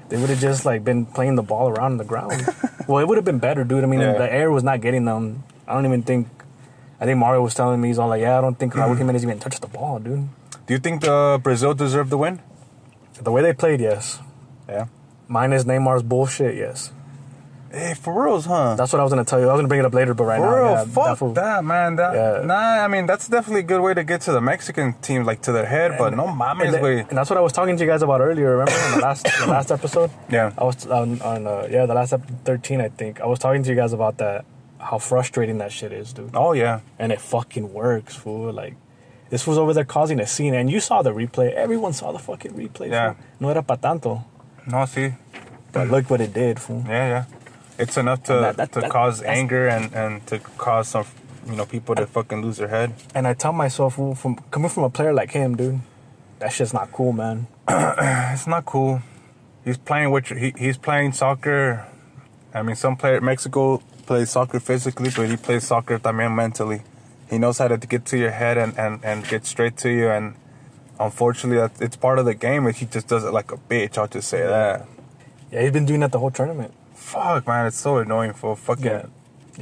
they 0.09 0.17
would 0.17 0.29
have 0.29 0.39
just 0.41 0.65
like 0.65 0.83
been 0.83 1.05
playing 1.05 1.35
the 1.35 1.43
ball 1.43 1.69
around 1.69 1.91
on 1.93 1.97
the 1.97 2.03
ground. 2.03 2.43
well, 2.87 2.99
it 2.99 3.07
would 3.07 3.15
have 3.17 3.25
been 3.25 3.39
better, 3.39 3.63
dude. 3.63 3.83
I 3.83 3.87
mean, 3.87 4.01
Yeah. 4.01 4.17
the 4.17 4.27
air 4.33 4.51
was 4.51 4.63
not 4.63 4.81
getting 4.81 5.05
them. 5.05 5.43
I 5.67 5.73
don't 5.75 5.85
even 5.85 6.03
think. 6.03 6.27
I 6.99 7.05
think 7.05 7.17
Mario 7.19 7.41
was 7.43 7.53
telling 7.53 7.79
me 7.79 7.87
he's 7.89 7.99
all 7.99 8.09
like, 8.09 8.21
"Yeah, 8.21 8.39
I 8.39 8.41
don't 8.41 8.57
think 8.59 8.73
Raul 8.73 8.97
Jimenez 8.97 9.23
even 9.23 9.39
touched 9.39 9.61
the 9.61 9.67
ball, 9.67 9.99
dude." 9.99 10.27
Do 10.65 10.73
you 10.73 10.79
think 10.79 11.01
the 11.01 11.39
Brazil 11.41 11.73
deserved 11.75 12.09
the 12.09 12.17
win? 12.17 12.41
The 13.21 13.31
way 13.31 13.41
they 13.41 13.53
played, 13.53 13.81
yes. 13.81 14.19
Yeah. 14.67 14.85
Minus 15.27 15.63
Neymar's 15.65 16.03
bullshit, 16.03 16.55
yes. 16.55 16.91
Hey, 17.71 17.93
for 17.93 18.23
reals, 18.25 18.45
huh? 18.47 18.73
That's 18.75 18.91
what 18.91 18.99
I 18.99 19.03
was 19.03 19.11
gonna 19.11 19.23
tell 19.25 19.39
you. 19.39 19.47
I 19.47 19.51
was 19.53 19.59
gonna 19.59 19.67
bring 19.67 19.79
it 19.81 19.85
up 19.85 19.93
later, 19.93 20.15
but 20.15 20.23
right 20.23 20.39
For 20.39 20.45
now, 20.47 20.55
real, 20.57 20.71
yeah, 20.71 20.85
fuck 20.85 21.17
fool- 21.19 21.33
that, 21.33 21.63
man. 21.63 21.97
That, 21.97 22.15
Yeah. 22.15 22.45
Nah, 22.45 22.55
I 22.83 22.87
mean 22.87 23.05
that's 23.05 23.27
definitely 23.27 23.59
a 23.59 23.63
good 23.63 23.81
way 23.81 23.93
to 23.93 24.03
get 24.03 24.21
to 24.21 24.31
the 24.31 24.41
Mexican 24.41 24.93
team, 25.03 25.23
like 25.23 25.43
to 25.43 25.51
their 25.51 25.67
head. 25.67 25.91
But 25.99 26.15
no 26.15 26.27
And, 26.29 26.39
mames, 26.39 26.71
that- 26.71 26.81
way. 26.81 27.01
and 27.01 27.15
that's 27.15 27.29
what 27.29 27.37
I 27.37 27.41
was 27.41 27.53
talking 27.53 27.77
to 27.77 27.83
you 27.83 27.87
guys 27.87 28.01
about 28.01 28.21
earlier. 28.21 28.57
Remember 28.57 28.71
in 28.71 28.91
the 28.95 29.01
last 29.05 29.23
the 29.39 29.45
last 29.47 29.71
episode? 29.71 30.09
Yeah. 30.31 30.51
I 30.57 30.63
was 30.63 30.87
on, 30.87 31.21
on 31.21 31.45
uh, 31.45 31.67
yeah 31.69 31.85
the 31.85 31.93
last 31.93 32.11
episode 32.13 32.39
thirteen 32.43 32.81
I 32.81 32.89
think. 32.89 33.21
I 33.21 33.27
was 33.27 33.37
talking 33.37 33.61
to 33.61 33.69
you 33.69 33.75
guys 33.75 33.93
about 33.93 34.17
that 34.17 34.45
how 34.79 34.97
frustrating 34.97 35.59
that 35.59 35.71
shit 35.71 35.91
is, 35.93 36.11
dude. 36.11 36.31
Oh 36.33 36.53
yeah, 36.53 36.79
And 36.97 37.11
it 37.11 37.21
fucking 37.21 37.71
works, 37.71 38.15
fool. 38.15 38.51
Like 38.51 38.77
this 39.29 39.45
was 39.47 39.57
over 39.57 39.73
there 39.73 39.85
causing 39.85 40.19
a 40.19 40.27
scene, 40.27 40.53
and 40.53 40.69
you 40.71 40.79
saw 40.79 41.01
the 41.01 41.11
replay. 41.13 41.53
Everyone 41.53 41.93
saw 41.93 42.11
the 42.11 42.19
fucking 42.19 42.53
replay. 42.53 42.89
Yeah. 42.89 43.13
fool. 43.13 43.23
No 43.39 43.49
era 43.49 43.63
pa 43.63 43.75
tanto, 43.75 44.23
no, 44.67 44.85
see, 44.85 45.13
but 45.71 45.87
look 45.89 46.09
what 46.09 46.21
it 46.21 46.33
did, 46.33 46.59
fool. 46.59 46.83
yeah, 46.87 47.07
yeah. 47.07 47.23
It's 47.77 47.95
enough 47.97 48.23
to 48.23 48.33
that- 48.33 48.57
that- 48.57 48.71
to 48.73 48.81
that- 48.81 48.91
cause 48.91 49.21
anger 49.23 49.67
and 49.67 49.93
and 49.95 50.25
to 50.27 50.39
cause 50.57 50.89
some, 50.89 51.05
you 51.47 51.55
know, 51.55 51.65
people 51.65 51.95
to 51.95 52.05
fucking 52.05 52.41
lose 52.41 52.57
their 52.57 52.67
head. 52.67 52.91
And 53.15 53.25
I 53.27 53.33
tell 53.33 53.53
myself, 53.53 53.95
fool, 53.95 54.15
from 54.15 54.35
coming 54.51 54.69
from 54.69 54.83
a 54.83 54.89
player 54.89 55.13
like 55.13 55.31
him, 55.31 55.55
dude, 55.55 55.79
that 56.39 56.51
shit's 56.51 56.73
not 56.73 56.91
cool, 56.91 57.13
man. 57.13 57.47
It's 58.33 58.47
not 58.47 58.65
cool. 58.65 59.01
He's 59.63 59.77
playing 59.77 60.11
with 60.11 60.27
he, 60.27 60.53
he's 60.57 60.77
playing 60.77 61.13
soccer. 61.13 61.85
I 62.53 62.63
mean, 62.63 62.75
some 62.75 62.95
player 62.97 63.21
Mexico 63.21 63.81
plays 64.05 64.31
soccer 64.31 64.59
physically, 64.59 65.11
but 65.15 65.29
he 65.29 65.37
plays 65.37 65.67
soccer 65.67 65.99
también 65.99 66.33
mentally. 66.35 66.81
He 67.29 67.37
knows 67.37 67.57
how 67.59 67.67
to 67.67 67.77
get 67.77 68.05
to 68.05 68.17
your 68.17 68.31
head 68.31 68.57
and, 68.57 68.77
and, 68.77 69.03
and 69.03 69.27
get 69.27 69.45
straight 69.45 69.77
to 69.77 69.89
you. 69.89 70.09
And 70.09 70.35
unfortunately, 70.99 71.57
that 71.57 71.81
it's 71.81 71.95
part 71.95 72.19
of 72.19 72.25
the 72.25 72.33
game. 72.33 72.63
But 72.63 72.77
he 72.77 72.85
just 72.85 73.07
does 73.07 73.23
it 73.23 73.31
like 73.31 73.51
a 73.51 73.57
bitch. 73.57 73.97
I'll 73.97 74.07
just 74.07 74.29
say 74.29 74.41
that. 74.41 74.87
Yeah, 75.51 75.61
he's 75.61 75.71
been 75.71 75.85
doing 75.85 75.99
that 76.01 76.11
the 76.11 76.19
whole 76.19 76.31
tournament. 76.31 76.73
Fuck, 76.93 77.47
man, 77.47 77.65
it's 77.67 77.77
so 77.77 77.97
annoying 77.97 78.33
for 78.33 78.55
fucking. 78.55 78.85
Yeah. 78.85 79.05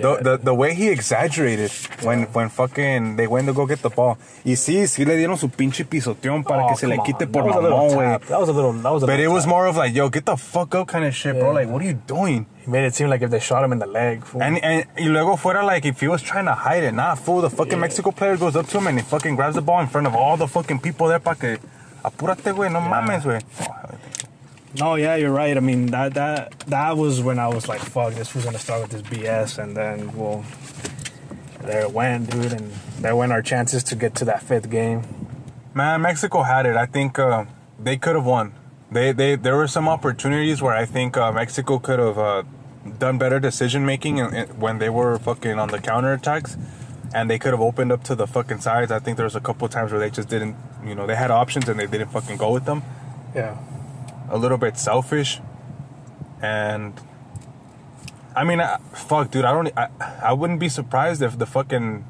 The, 0.02 0.18
the, 0.22 0.38
the 0.38 0.54
way 0.54 0.74
he 0.76 0.90
exaggerated 0.90 1.72
when, 2.04 2.24
when 2.34 2.50
fucking 2.50 3.16
they 3.16 3.26
went 3.28 3.48
to 3.48 3.54
go 3.54 3.66
get 3.66 3.82
the 3.82 3.90
ball. 3.90 4.18
Y 4.46 4.52
sí, 4.56 4.88
sí 4.88 5.06
le 5.06 5.16
dieron 5.18 5.38
su 5.38 5.50
pinche 5.50 5.84
pisoteón 5.86 6.44
para 6.44 6.66
Oh, 6.66 6.70
que 6.70 6.76
se 6.78 6.88
le 6.88 6.98
quite 6.98 7.24
on. 7.26 7.32
por 7.32 7.44
that 7.44 7.48
was 7.50 7.56
a 7.58 7.62
little 7.62 7.78
mamón, 7.80 7.94
güey. 7.96 8.28
That 8.28 8.40
was 8.40 8.50
a 8.50 8.54
little. 8.54 8.74
That 8.74 8.92
was 8.94 9.04
a 9.04 9.06
But 9.08 9.20
it 9.20 9.28
was 9.28 9.44
tap. 9.46 9.50
more 9.50 9.66
of 9.68 9.76
like, 9.78 9.94
yo, 9.96 10.10
get 10.10 10.26
the 10.26 10.38
fuck 10.38 10.76
up 10.76 10.88
kind 10.88 11.04
of 11.06 11.16
shit, 11.16 11.36
bro. 11.40 11.52
Like, 11.52 11.68
what 11.70 11.82
are 11.82 11.86
you 11.86 11.94
doing? 12.06 12.46
He 12.64 12.70
made 12.72 12.86
it 12.86 12.94
seem 12.96 13.10
like 13.10 13.22
if 13.22 13.30
they 13.32 13.40
shot 13.40 13.64
him 13.64 13.72
in 13.72 13.80
the 13.80 13.88
leg. 13.88 14.24
Fool. 14.24 14.44
And, 14.44 14.64
and 14.64 14.86
y 14.98 15.06
luego 15.08 15.36
fuera 15.36 15.64
like 15.66 15.86
if 15.86 16.00
he 16.00 16.08
was 16.08 16.22
trying 16.22 16.46
to 16.46 16.54
hide 16.54 16.84
it, 16.84 16.94
nah, 16.94 17.16
fool. 17.16 17.42
The 17.42 17.50
fucking 17.50 17.72
Yeah. 17.74 17.80
Mexico 17.80 18.12
player 18.12 18.38
goes 18.38 18.56
up 18.56 18.68
to 18.68 18.78
him 18.78 18.88
and 18.88 19.00
he 19.00 19.04
fucking 19.04 19.36
grabs 19.36 19.56
the 19.56 19.62
ball 19.62 19.80
in 19.82 19.88
front 19.88 20.06
of 20.08 20.16
all 20.16 20.38
the 20.38 20.48
fucking 20.48 20.80
people 20.80 21.08
there 21.08 21.20
para 21.20 21.36
que 21.36 21.58
apúrate, 22.04 22.54
güey, 22.54 22.70
no 22.72 22.82
mames, 22.82 23.24
güey. 23.24 23.42
Oh, 23.62 23.98
no, 24.79 24.95
yeah, 24.95 25.15
you're 25.15 25.31
right. 25.31 25.56
I 25.56 25.59
mean, 25.59 25.88
that 25.88 26.13
that 26.15 26.59
that 26.68 26.97
was 26.97 27.21
when 27.21 27.39
I 27.39 27.47
was 27.47 27.68
like, 27.68 27.79
"Fuck, 27.81 28.13
this 28.13 28.33
was 28.35 28.45
gonna 28.45 28.59
start 28.59 28.81
with 28.83 28.91
this 28.91 29.01
BS," 29.01 29.57
and 29.62 29.75
then 29.75 30.15
well, 30.15 30.44
there 31.62 31.81
it 31.81 31.91
went, 31.91 32.29
dude, 32.29 32.53
and 32.53 32.71
there 33.00 33.15
went 33.15 33.31
our 33.31 33.41
chances 33.41 33.83
to 33.85 33.95
get 33.95 34.15
to 34.15 34.25
that 34.25 34.41
fifth 34.44 34.69
game. 34.69 35.03
Man, 35.74 36.01
Mexico 36.01 36.44
had 36.44 36.65
it. 36.65 36.75
I 36.75 36.85
think 36.85 37.19
uh, 37.19 37.45
they 37.79 37.97
could 37.97 38.15
have 38.15 38.25
won. 38.25 38.53
They 38.91 39.12
they 39.12 39.35
there 39.35 39.56
were 39.56 39.68
some 39.68 39.88
opportunities 39.89 40.62
where 40.62 40.74
I 40.74 40.85
think 40.85 41.18
uh, 41.18 41.31
Mexico 41.31 41.79
could 41.79 42.00
have 42.00 42.18
uh, 42.18 42.44
done 43.00 43.18
better 43.18 43.39
decision 43.39 43.85
making 43.85 44.18
in- 44.18 44.33
in- 44.33 44.47
when 44.59 44.79
they 44.79 44.89
were 44.89 45.18
fucking 45.19 45.59
on 45.59 45.69
the 45.69 45.79
counterattacks, 45.79 46.57
and 47.13 47.29
they 47.29 47.38
could 47.38 47.51
have 47.51 47.62
opened 47.62 47.91
up 47.91 48.03
to 48.06 48.15
the 48.15 48.27
fucking 48.27 48.59
sides. 48.62 48.91
I 48.91 49.00
think 49.00 49.18
there 49.18 49.25
was 49.25 49.35
a 49.35 49.41
couple 49.41 49.68
times 49.68 49.91
where 49.91 50.00
they 50.00 50.09
just 50.09 50.29
didn't, 50.29 50.56
you 50.85 50.95
know, 50.95 51.06
they 51.06 51.15
had 51.15 51.31
options 51.31 51.68
and 51.68 51.79
they 51.79 51.88
didn't 51.88 52.09
fucking 52.09 52.38
go 52.38 52.51
with 52.51 52.65
them. 52.65 52.81
Yeah, 53.35 53.57
a 54.29 54.38
little 54.38 54.57
bit 54.57 54.77
selfish 54.77 55.39
and 56.41 56.94
I 58.38 58.43
mean, 58.43 58.62
fuck, 58.93 59.31
dude. 59.31 59.46
I 59.46 59.51
don't. 59.51 59.75
I, 59.75 59.89
I 60.22 60.34
wouldn't 60.34 60.60
be 60.60 60.69
surprised 60.69 61.24
if 61.24 61.39
the 61.39 61.48
fucking 61.48 62.05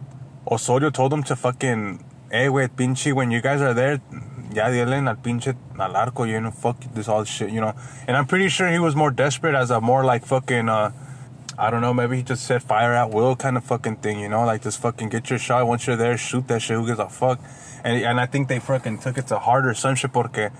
Osorio 0.51 0.89
told 0.89 1.13
them 1.13 1.23
to 1.23 1.37
fucking, 1.37 2.03
hey, 2.29 2.49
wait, 2.49 2.75
pinche, 2.75 3.13
when 3.13 3.31
you 3.31 3.39
guys 3.39 3.61
are 3.61 3.73
there, 3.73 4.01
ya 4.53 4.65
dielen 4.67 5.07
al 5.07 5.15
pinche 5.15 5.55
al 5.79 5.95
arco, 5.95 6.25
you 6.25 6.41
know, 6.41 6.51
fuck 6.51 6.81
this 6.93 7.07
all 7.07 7.23
shit, 7.23 7.49
you 7.49 7.61
know. 7.61 7.73
And 8.07 8.17
I'm 8.17 8.25
pretty 8.25 8.49
sure 8.49 8.69
he 8.69 8.77
was 8.79 8.93
more 8.93 9.09
desperate 9.09 9.55
as 9.55 9.71
a 9.71 9.79
more 9.79 10.03
like 10.03 10.25
fucking, 10.25 10.67
uh, 10.67 10.91
I 11.57 11.69
don't 11.69 11.79
know, 11.79 11.93
maybe 11.93 12.17
he 12.17 12.23
just 12.23 12.45
said 12.45 12.61
fire 12.61 12.93
at 12.93 13.09
will 13.11 13.37
kind 13.37 13.55
of 13.55 13.63
fucking 13.63 13.97
thing, 13.97 14.19
you 14.19 14.27
know, 14.27 14.45
like 14.45 14.63
just 14.63 14.81
fucking 14.81 15.07
get 15.07 15.29
your 15.29 15.39
shot. 15.39 15.65
Once 15.65 15.87
you're 15.87 15.95
there, 15.95 16.17
shoot 16.17 16.45
that 16.49 16.61
shit. 16.61 16.75
Who 16.75 16.85
gives 16.85 16.99
a 16.99 17.07
fuck? 17.07 17.39
And 17.85 18.03
and 18.03 18.19
I 18.19 18.25
think 18.25 18.49
they 18.49 18.59
fucking 18.59 18.99
took 18.99 19.17
it 19.17 19.27
to 19.27 19.39
heart 19.39 19.65
or 19.65 19.73
some 19.73 19.95
porque 19.95 20.51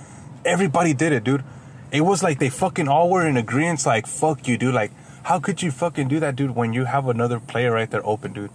everybody 0.47 0.93
did 0.93 1.11
it, 1.13 1.23
dude. 1.23 1.43
It 1.91 2.01
was 2.01 2.23
like 2.23 2.39
they 2.39 2.49
fucking 2.49 2.87
all 2.87 3.09
were 3.09 3.25
in 3.27 3.37
agreement, 3.37 3.85
like 3.85 4.07
fuck 4.07 4.47
you, 4.47 4.57
dude. 4.57 4.73
Like, 4.73 4.91
how 5.23 5.39
could 5.39 5.61
you 5.61 5.71
fucking 5.71 6.07
do 6.07 6.19
that, 6.19 6.35
dude, 6.35 6.55
when 6.55 6.73
you 6.73 6.85
have 6.85 7.07
another 7.07 7.39
player 7.39 7.71
right 7.71 7.89
there 7.89 8.05
open, 8.05 8.33
dude? 8.33 8.51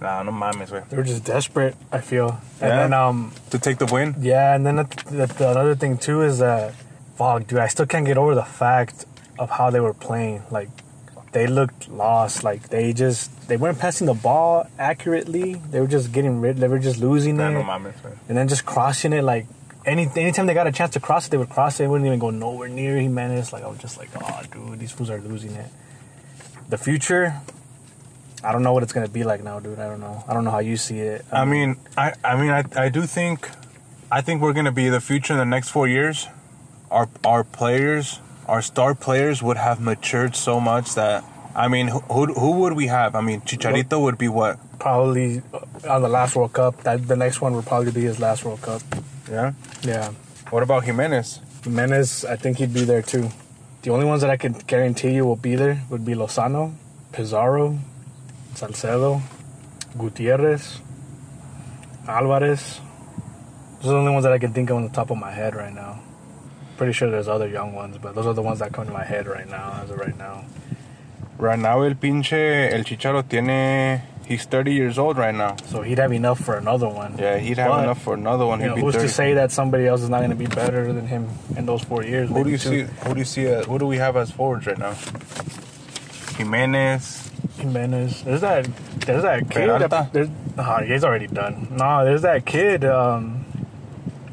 Nah, 0.00 0.22
no 0.22 0.30
mames, 0.32 0.68
güey. 0.70 0.86
they 0.88 0.96
were 0.96 1.02
just 1.02 1.24
desperate. 1.24 1.74
I 1.90 2.00
feel, 2.00 2.28
and 2.60 2.70
Yeah. 2.70 2.76
then 2.82 2.92
um, 2.92 3.32
To 3.50 3.58
take 3.58 3.78
the 3.78 3.86
win? 3.86 4.14
Yeah, 4.20 4.54
and 4.54 4.66
then 4.66 4.76
the, 4.76 4.84
the, 5.10 5.26
the 5.26 5.50
another 5.50 5.74
thing 5.74 5.96
too 5.96 6.22
is 6.22 6.38
that, 6.38 6.74
fuck, 7.16 7.46
dude, 7.46 7.58
I 7.60 7.68
still 7.68 7.86
can't 7.86 8.04
get 8.06 8.18
over 8.18 8.34
the 8.34 8.44
fact 8.44 9.06
of 9.38 9.48
how 9.50 9.70
they 9.70 9.80
were 9.80 9.94
playing. 9.94 10.42
Like, 10.50 10.68
they 11.32 11.46
looked 11.46 11.88
lost. 11.90 12.44
Like 12.44 12.68
they 12.68 12.92
just 12.92 13.48
they 13.48 13.56
weren't 13.58 13.78
passing 13.78 14.06
the 14.06 14.14
ball 14.14 14.66
accurately. 14.78 15.54
They 15.70 15.80
were 15.80 15.86
just 15.86 16.12
getting 16.12 16.40
rid. 16.40 16.56
They 16.58 16.68
were 16.68 16.78
just 16.78 16.98
losing 16.98 17.34
it. 17.34 17.38
Nah, 17.38 17.48
it, 17.50 17.52
no 17.54 17.62
mames, 17.62 17.94
and 18.28 18.36
then 18.38 18.48
just 18.48 18.64
crossing 18.64 19.12
it. 19.12 19.22
Like 19.22 19.46
any 19.86 20.08
anytime 20.16 20.46
they 20.46 20.54
got 20.54 20.66
a 20.66 20.72
chance 20.72 20.92
to 20.92 21.00
cross 21.00 21.26
it, 21.26 21.30
they 21.30 21.36
would 21.36 21.48
cross 21.48 21.76
it. 21.76 21.84
They 21.84 21.88
wouldn't 21.88 22.06
even 22.06 22.18
go 22.18 22.30
nowhere 22.30 22.68
near 22.68 22.96
Jimenez. 22.96 23.52
Like 23.52 23.62
I 23.62 23.68
was 23.68 23.78
just 23.78 23.98
like, 23.98 24.10
oh, 24.20 24.42
dude, 24.52 24.78
these 24.78 24.92
fools 24.92 25.10
are 25.10 25.20
losing 25.20 25.52
it. 25.52 25.70
The 26.68 26.78
future. 26.78 27.40
I 28.44 28.52
don't 28.52 28.62
know 28.62 28.72
what 28.72 28.82
it's 28.82 28.92
gonna 28.92 29.08
be 29.08 29.24
like 29.24 29.42
now, 29.42 29.58
dude. 29.60 29.78
I 29.78 29.88
don't 29.88 30.00
know. 30.00 30.22
I 30.28 30.34
don't 30.34 30.44
know 30.44 30.50
how 30.50 30.58
you 30.60 30.76
see 30.76 31.00
it. 31.00 31.24
I 31.32 31.42
um, 31.42 31.50
mean, 31.50 31.76
I, 31.96 32.12
I 32.22 32.40
mean, 32.40 32.50
I, 32.50 32.64
I 32.76 32.88
do 32.90 33.02
think, 33.06 33.48
I 34.10 34.20
think 34.20 34.40
we're 34.40 34.52
gonna 34.52 34.70
be 34.70 34.88
the 34.88 35.00
future 35.00 35.32
in 35.32 35.38
the 35.38 35.46
next 35.46 35.70
four 35.70 35.88
years. 35.88 36.28
Our, 36.90 37.08
our 37.24 37.42
players, 37.42 38.20
our 38.46 38.62
star 38.62 38.94
players, 38.94 39.42
would 39.42 39.56
have 39.56 39.80
matured 39.80 40.36
so 40.36 40.60
much 40.60 40.94
that, 40.94 41.24
I 41.56 41.66
mean, 41.66 41.88
who, 41.88 41.98
who, 42.00 42.26
who 42.34 42.50
would 42.60 42.74
we 42.74 42.86
have? 42.86 43.16
I 43.16 43.20
mean, 43.20 43.40
Chicharito 43.40 44.00
would 44.00 44.18
be 44.18 44.28
what? 44.28 44.60
probably 44.78 45.42
on 45.88 46.02
the 46.02 46.08
last 46.08 46.36
World 46.36 46.52
Cup. 46.52 46.82
That 46.82 47.08
the 47.08 47.16
next 47.16 47.40
one 47.40 47.54
would 47.56 47.66
probably 47.66 47.92
be 47.92 48.02
his 48.02 48.20
last 48.20 48.44
World 48.44 48.62
Cup. 48.62 48.82
Yeah. 49.30 49.52
Yeah. 49.82 50.12
What 50.50 50.62
about 50.62 50.84
Jimenez? 50.84 51.40
Jimenez, 51.64 52.24
I 52.24 52.36
think 52.36 52.58
he'd 52.58 52.72
be 52.72 52.84
there 52.84 53.02
too. 53.02 53.30
The 53.82 53.90
only 53.90 54.06
ones 54.06 54.20
that 54.22 54.30
I 54.30 54.36
can 54.36 54.52
guarantee 54.52 55.14
you 55.14 55.24
will 55.24 55.36
be 55.36 55.56
there 55.56 55.82
would 55.90 56.04
be 56.04 56.14
Lozano, 56.14 56.74
Pizarro, 57.12 57.78
Salcedo, 58.54 59.22
Gutierrez, 59.98 60.80
Alvarez. 62.06 62.80
Those 63.80 63.86
are 63.86 63.94
the 63.94 63.98
only 63.98 64.12
ones 64.12 64.24
that 64.24 64.32
I 64.32 64.38
can 64.38 64.52
think 64.52 64.70
of 64.70 64.76
on 64.76 64.84
the 64.84 64.90
top 64.90 65.10
of 65.10 65.18
my 65.18 65.30
head 65.30 65.54
right 65.54 65.72
now. 65.72 66.00
Pretty 66.76 66.92
sure 66.92 67.10
there's 67.10 67.28
other 67.28 67.48
young 67.48 67.74
ones, 67.74 67.98
but 67.98 68.14
those 68.14 68.26
are 68.26 68.34
the 68.34 68.42
ones 68.42 68.58
that 68.58 68.72
come 68.72 68.86
to 68.86 68.92
my 68.92 69.04
head 69.04 69.26
right 69.26 69.48
now, 69.48 69.80
as 69.82 69.90
of 69.90 69.98
right 69.98 70.16
now. 70.16 70.44
Right 71.38 71.58
now, 71.58 71.82
el 71.82 71.94
pinche, 71.94 72.72
el 72.72 72.84
Chicharo 72.84 73.22
tiene, 73.22 74.02
he's 74.26 74.44
30 74.44 74.74
years 74.74 74.98
old 74.98 75.16
right 75.16 75.34
now. 75.34 75.56
So 75.66 75.82
he'd 75.82 75.98
have 75.98 76.12
enough 76.12 76.38
for 76.40 76.56
another 76.56 76.88
one. 76.88 77.16
Yeah, 77.18 77.38
he'd 77.38 77.58
have 77.58 77.70
But, 77.70 77.84
enough 77.84 78.02
for 78.02 78.14
another 78.14 78.44
one. 78.46 78.60
You 78.60 78.68
know, 78.68 78.74
be 78.74 78.80
who's 78.82 78.94
30. 78.94 79.06
to 79.06 79.12
say 79.12 79.34
that 79.34 79.50
somebody 79.52 79.86
else 79.86 80.02
is 80.02 80.10
not 80.10 80.18
going 80.18 80.30
to 80.30 80.36
be 80.36 80.46
better 80.46 80.92
than 80.92 81.06
him 81.06 81.28
in 81.56 81.64
those 81.66 81.82
four 81.82 82.02
years? 82.04 82.28
Who 82.28 82.44
do 82.44 82.50
you 82.50 82.58
two? 82.58 82.86
see? 82.86 82.92
Who 83.04 83.14
do 83.14 83.18
you 83.20 83.24
see? 83.24 83.48
Uh, 83.52 83.62
who 83.64 83.78
do 83.78 83.86
we 83.86 83.96
have 83.98 84.16
as 84.16 84.30
forwards 84.30 84.66
right 84.66 84.78
now? 84.78 84.94
Jimenez. 86.36 87.30
Jimenez. 87.58 88.22
There's 88.22 88.40
that. 88.42 88.64
There's 89.06 89.22
that 89.22 89.40
kid. 89.50 89.66
Peralta? 89.66 89.88
That, 89.88 90.12
there's, 90.12 90.28
oh, 90.58 90.82
he's 90.84 91.04
already 91.04 91.26
done. 91.28 91.68
No, 91.70 92.04
there's 92.04 92.22
that 92.22 92.44
kid 92.44 92.84
um, 92.84 93.44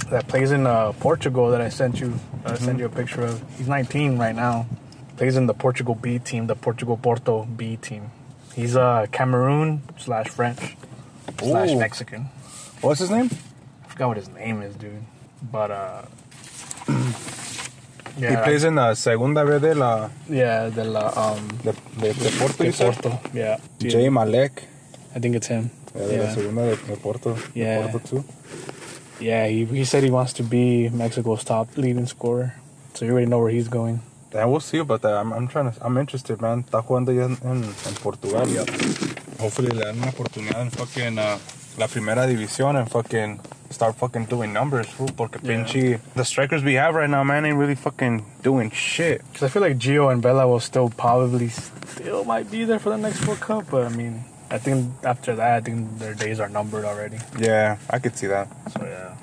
that 0.09 0.27
plays 0.27 0.51
in 0.51 0.67
uh, 0.67 0.91
Portugal 0.93 1.51
that 1.51 1.61
I 1.61 1.69
sent 1.69 1.99
you. 1.99 2.19
I 2.45 2.55
sent 2.55 2.79
you 2.79 2.85
a 2.85 2.89
picture 2.89 3.21
of. 3.21 3.41
He's 3.57 3.67
19 3.69 4.17
right 4.17 4.35
now. 4.35 4.65
Plays 5.15 5.37
in 5.37 5.45
the 5.45 5.53
Portugal 5.53 5.95
B 5.95 6.19
team, 6.19 6.47
the 6.47 6.55
Portugal 6.55 6.97
Porto 6.97 7.45
B 7.45 7.77
team. 7.77 8.11
He's 8.55 8.75
uh, 8.75 9.07
Cameroon 9.11 9.81
slash 9.97 10.27
French 10.29 10.75
slash 11.39 11.71
Ooh. 11.71 11.79
Mexican. 11.79 12.25
What's 12.81 12.99
his 12.99 13.09
name? 13.09 13.29
I 13.83 13.87
forgot 13.87 14.07
what 14.09 14.17
his 14.17 14.29
name 14.29 14.61
is, 14.61 14.75
dude. 14.75 15.03
But 15.51 15.71
uh, 15.71 16.01
yeah, 18.17 18.29
he 18.29 18.35
plays 18.43 18.63
in 18.63 18.75
the 18.75 18.93
Segunda 18.95 19.45
B 19.45 19.59
de 19.59 19.73
la 19.75 20.09
yeah, 20.29 20.69
the 20.69 20.83
la, 20.83 21.11
um, 21.15 21.47
de, 21.63 21.73
de, 21.99 22.13
de 22.13 22.29
Porto. 22.37 22.63
de 22.63 22.71
said? 22.71 22.93
Porto. 22.93 23.19
Yeah, 23.33 23.57
Jay 23.79 24.09
Malek. 24.09 24.63
I 25.15 25.19
think 25.19 25.35
it's 25.35 25.47
him. 25.47 25.71
Yeah, 25.95 26.01
de 26.07 26.17
la 26.17 26.23
Yeah. 26.23 26.33
Segunda 26.33 26.75
de, 26.75 26.75
de 26.87 26.95
Porto. 26.97 27.33
de 27.35 27.41
Yeah. 27.59 27.87
Porto 27.91 28.07
too. 28.07 28.23
Yeah, 29.19 29.47
he, 29.47 29.65
he 29.65 29.85
said 29.85 30.03
he 30.03 30.09
wants 30.11 30.33
to 30.33 30.43
be 30.43 30.89
Mexico's 30.89 31.43
top 31.43 31.75
leading 31.77 32.07
scorer. 32.07 32.55
So 32.93 33.05
you 33.05 33.11
already 33.11 33.27
know 33.27 33.39
where 33.39 33.51
he's 33.51 33.67
going. 33.69 34.01
Yeah, 34.33 34.45
we'll 34.45 34.59
see 34.61 34.79
about 34.79 35.01
that. 35.03 35.13
I'm, 35.13 35.31
I'm 35.31 35.47
trying 35.47 35.71
to. 35.71 35.85
I'm 35.85 35.97
interested, 35.97 36.41
man. 36.41 36.63
Está 36.63 36.81
jugando 36.81 37.13
ya 37.13 37.25
en, 37.25 37.37
en, 37.43 37.63
en 37.63 37.93
Portugal. 38.01 38.47
Hopefully 39.39 39.69
le 39.69 39.85
dan 39.85 39.97
una 39.97 40.09
oportunidad 40.09 40.61
en 40.61 40.71
fucking 40.71 41.19
uh, 41.19 41.37
la 41.77 41.87
primera 41.87 42.25
división 42.25 42.75
and 42.77 42.89
fucking 42.89 43.39
start 43.69 43.95
fucking 43.95 44.25
doing 44.25 44.51
numbers, 44.53 44.87
fool. 44.87 45.09
Porque 45.15 45.39
Yeah. 45.43 45.63
pinche 45.63 45.99
the 46.15 46.23
strikers 46.25 46.63
we 46.63 46.73
have 46.75 46.95
right 46.95 47.09
now, 47.09 47.23
man, 47.23 47.45
ain't 47.45 47.57
really 47.57 47.75
fucking 47.75 48.25
doing 48.41 48.71
shit. 48.71 49.21
Because 49.31 49.43
I 49.43 49.49
feel 49.49 49.61
like 49.61 49.77
Gio 49.77 50.11
and 50.11 50.21
Vela 50.21 50.47
will 50.47 50.59
still 50.59 50.89
probably 50.89 51.49
still 51.49 52.23
might 52.25 52.49
be 52.49 52.65
there 52.65 52.79
for 52.79 52.89
the 52.89 52.97
next 52.97 53.25
World 53.27 53.39
Cup. 53.41 53.65
But 53.69 53.85
I 53.85 53.89
mean, 53.95 54.23
I 54.49 54.57
think 54.57 54.89
after 55.03 55.35
that, 55.35 55.53
I 55.57 55.61
think 55.61 55.99
their 55.99 56.15
days 56.15 56.39
are 56.39 56.49
numbered 56.49 56.85
already. 56.85 57.17
Yeah, 57.37 57.77
I 57.89 57.99
could 57.99 58.17
see 58.17 58.27
that. 58.27 58.47
So 58.71 58.83
yeah. 58.83 59.13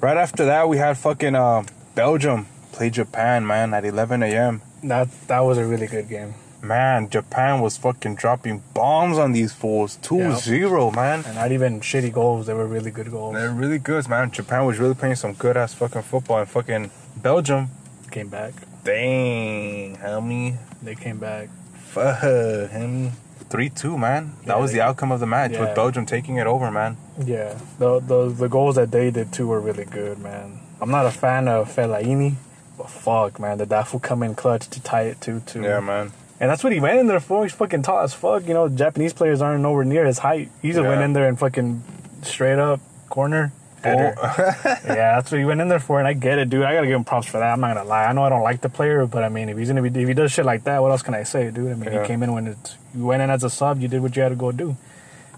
Right 0.00 0.16
after 0.16 0.44
that, 0.46 0.68
we 0.68 0.76
had 0.78 0.96
fucking 0.98 1.34
uh, 1.36 1.62
Belgium 1.94 2.46
play 2.76 2.90
Japan, 2.90 3.46
man, 3.46 3.72
at 3.74 3.84
11 3.84 4.22
a.m. 4.22 4.62
That 4.82 5.08
that 5.28 5.40
was 5.40 5.58
a 5.58 5.64
really 5.66 5.86
good 5.86 6.08
game. 6.08 6.34
Man, 6.62 7.08
Japan 7.08 7.60
was 7.60 7.76
fucking 7.76 8.16
dropping 8.16 8.62
bombs 8.74 9.18
on 9.18 9.32
these 9.32 9.52
fools. 9.52 9.98
2-0, 10.02 10.94
man. 10.94 11.22
And 11.26 11.34
not 11.36 11.52
even 11.52 11.80
shitty 11.80 12.12
goals. 12.12 12.46
They 12.46 12.54
were 12.54 12.66
really 12.66 12.90
good 12.90 13.10
goals. 13.10 13.34
They're 13.34 13.50
really 13.52 13.78
good, 13.78 14.08
man. 14.08 14.30
Japan 14.30 14.64
was 14.66 14.78
really 14.78 14.94
playing 14.94 15.14
some 15.16 15.34
good 15.34 15.56
ass 15.56 15.74
fucking 15.74 16.02
football, 16.02 16.38
and 16.40 16.48
fucking 16.48 16.90
Belgium. 17.22 17.68
Came 18.10 18.28
back. 18.28 18.52
Dang, 18.84 19.96
homie. 19.96 20.56
They 20.82 20.94
came 20.94 21.18
back. 21.18 21.48
Fuck, 21.92 22.20
homie. 22.22 23.12
3 23.48 23.68
2, 23.70 23.96
man. 23.98 24.32
That 24.44 24.56
Yeah, 24.56 24.60
was 24.62 24.72
the 24.72 24.80
outcome 24.80 25.12
of 25.12 25.20
the 25.20 25.26
match 25.26 25.52
Yeah. 25.52 25.60
with 25.60 25.74
Belgium 25.76 26.04
taking 26.04 26.36
it 26.36 26.46
over, 26.46 26.70
man. 26.70 26.96
Yeah. 27.24 27.54
The, 27.78 28.00
the 28.00 28.28
the 28.42 28.48
goals 28.48 28.74
that 28.74 28.90
they 28.90 29.10
did 29.12 29.32
too 29.32 29.46
were 29.46 29.60
really 29.60 29.84
good, 29.84 30.18
man. 30.18 30.58
I'm 30.80 30.90
not 30.90 31.06
a 31.06 31.10
fan 31.10 31.46
of 31.48 31.74
Fellaini, 31.74 32.34
but 32.76 32.90
fuck, 32.90 33.38
man, 33.40 33.58
the 33.58 33.66
Dafu 33.66 34.02
come 34.02 34.22
in 34.22 34.34
clutch 34.34 34.68
to 34.68 34.80
tie 34.82 35.02
it 35.02 35.20
two 35.20 35.40
two. 35.46 35.62
Yeah, 35.62 35.80
man. 35.80 36.12
And 36.38 36.50
that's 36.50 36.62
what 36.62 36.72
he 36.72 36.80
went 36.80 36.98
in 36.98 37.06
there 37.06 37.20
for. 37.20 37.44
He's 37.44 37.52
fucking 37.54 37.82
tall 37.82 38.00
as 38.00 38.12
fuck. 38.12 38.46
You 38.46 38.52
know, 38.54 38.68
Japanese 38.68 39.14
players 39.14 39.40
aren't 39.40 39.62
nowhere 39.62 39.84
near 39.84 40.04
his 40.04 40.18
height. 40.18 40.50
He 40.60 40.68
just 40.72 40.82
went 40.82 41.00
in 41.00 41.14
there 41.14 41.26
and 41.28 41.38
fucking 41.38 41.82
straight 42.22 42.58
up 42.58 42.80
corner. 43.08 43.52
Oh, 43.84 43.88
yeah, 43.90 45.14
that's 45.16 45.30
what 45.30 45.38
he 45.38 45.44
went 45.44 45.60
in 45.60 45.68
there 45.68 45.78
for, 45.78 45.98
and 46.00 46.08
I 46.08 46.12
get 46.12 46.38
it, 46.38 46.50
dude. 46.50 46.64
I 46.64 46.74
gotta 46.74 46.88
give 46.88 46.96
him 46.96 47.04
props 47.04 47.28
for 47.28 47.38
that. 47.38 47.52
I'm 47.52 47.60
not 47.60 47.74
gonna 47.76 47.88
lie. 47.88 48.04
I 48.04 48.12
know 48.12 48.24
I 48.24 48.28
don't 48.28 48.42
like 48.42 48.60
the 48.60 48.68
player, 48.68 49.06
but 49.06 49.22
I 49.22 49.28
mean, 49.28 49.48
if 49.48 49.56
he's 49.56 49.68
gonna 49.68 49.80
be, 49.82 49.88
if 50.02 50.08
he 50.08 50.14
does 50.14 50.32
shit 50.32 50.44
like 50.44 50.64
that, 50.64 50.82
what 50.82 50.90
else 50.90 51.02
can 51.02 51.14
I 51.14 51.22
say, 51.22 51.50
dude? 51.50 51.70
I 51.70 51.74
mean, 51.74 51.92
Yeah. 51.92 52.02
he 52.02 52.06
came 52.08 52.22
in 52.24 52.32
when 52.32 52.48
it, 52.48 52.76
you 52.94 53.06
went 53.06 53.22
in 53.22 53.30
as 53.30 53.44
a 53.44 53.50
sub, 53.50 53.80
you 53.80 53.86
did 53.88 54.02
what 54.02 54.16
you 54.16 54.22
had 54.22 54.30
to 54.30 54.34
go 54.34 54.50
do, 54.52 54.76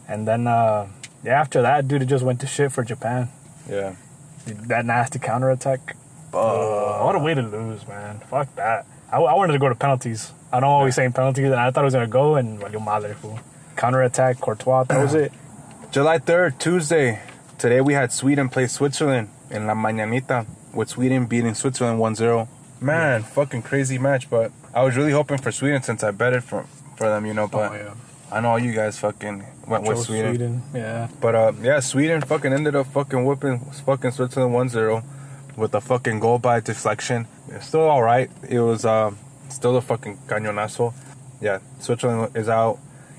and 0.09 0.27
then 0.27 0.47
uh 0.47 0.87
yeah, 1.25 1.39
after 1.41 1.61
that, 1.63 1.89
dude, 1.89 2.01
it 2.03 2.07
just 2.07 2.25
went 2.25 2.41
to 2.41 2.47
shit 2.47 2.73
for 2.73 2.83
Japan. 2.85 3.29
yeah. 3.69 3.95
That 4.47 4.87
nasty 4.87 5.19
counterattack. 5.19 5.95
Uh, 6.33 7.05
what 7.05 7.15
a 7.15 7.19
way 7.19 7.35
to 7.35 7.43
lose, 7.43 7.87
man. 7.87 8.21
Fuck 8.21 8.55
that. 8.57 8.87
I, 9.11 9.19
I 9.19 9.35
wanted 9.35 9.55
to 9.55 9.59
go 9.59 9.69
to 9.69 9.75
penalties. 9.75 10.33
I 10.53 10.61
know 10.61 10.67
always 10.69 10.95
saying 10.95 11.13
penalties, 11.13 11.47
and 11.47 11.55
I 11.55 11.71
thought 11.71 11.83
it 11.83 11.85
was 11.87 11.95
gonna 11.95 12.07
go, 12.07 12.37
and 12.37 12.61
valió 12.61 12.85
madre, 12.85 13.15
fool. 13.15 13.39
Counterattack, 13.77 14.41
Courtois, 14.41 14.85
that 14.85 15.01
was 15.03 15.15
it. 15.15 15.33
July 15.91 16.19
3rd, 16.19 16.59
Tuesday. 16.59 17.21
Today 17.59 17.81
we 17.81 17.95
had 17.95 18.13
Sweden 18.13 18.49
play 18.49 18.67
Switzerland 18.67 19.29
in 19.51 19.67
La 19.67 19.75
Mañanita, 19.75 20.47
with 20.75 20.89
Sweden 20.89 21.27
beating 21.27 21.55
Switzerland 21.55 21.99
1 21.99 22.15
0. 22.15 22.49
Man, 22.81 23.23
fucking 23.23 23.63
crazy 23.63 23.99
match, 23.99 24.29
but 24.31 24.53
I 24.75 24.83
was 24.85 24.97
really 24.97 25.13
hoping 25.13 25.39
for 25.39 25.51
Sweden 25.51 25.83
since 25.83 26.03
I 26.03 26.11
betted 26.11 26.45
for, 26.45 26.67
for 26.97 27.09
them, 27.09 27.27
you 27.27 27.35
know, 27.35 27.49
but 27.49 27.73
oh 27.73 27.75
yeah, 27.75 27.95
I 28.31 28.41
know 28.41 28.51
all 28.51 28.59
you 28.59 28.73
guys 28.73 28.99
fucking 28.99 29.45
went 29.67 29.85
with 29.85 29.97
Chose 29.99 30.07
Sweden. 30.07 30.63
Yeah, 30.75 31.09
But 31.21 31.35
uh, 31.35 31.53
yeah, 31.63 31.81
Sweden 31.81 32.21
fucking 32.21 32.53
ended 32.53 32.77
up 32.77 32.87
fucking 32.89 33.25
whipping 33.25 33.59
fucking 33.61 34.13
Switzerland 34.13 34.55
1-0 34.55 35.03
with 35.59 35.75
a 35.75 35.81
fucking 35.81 36.21
goal 36.21 36.39
by 36.39 36.61
deflection. 36.61 37.27
It's 37.49 37.67
still 37.67 37.83
all 37.83 38.03
right. 38.03 38.31
It 38.49 38.61
was 38.61 38.85
uh, 38.85 39.13
still 39.49 39.77
a 39.77 39.81
fucking 39.81 40.19
cañonazo. 40.27 40.95
Yeah, 41.41 41.59
Switzerland 41.81 42.37
is 42.37 42.49
out, 42.49 42.79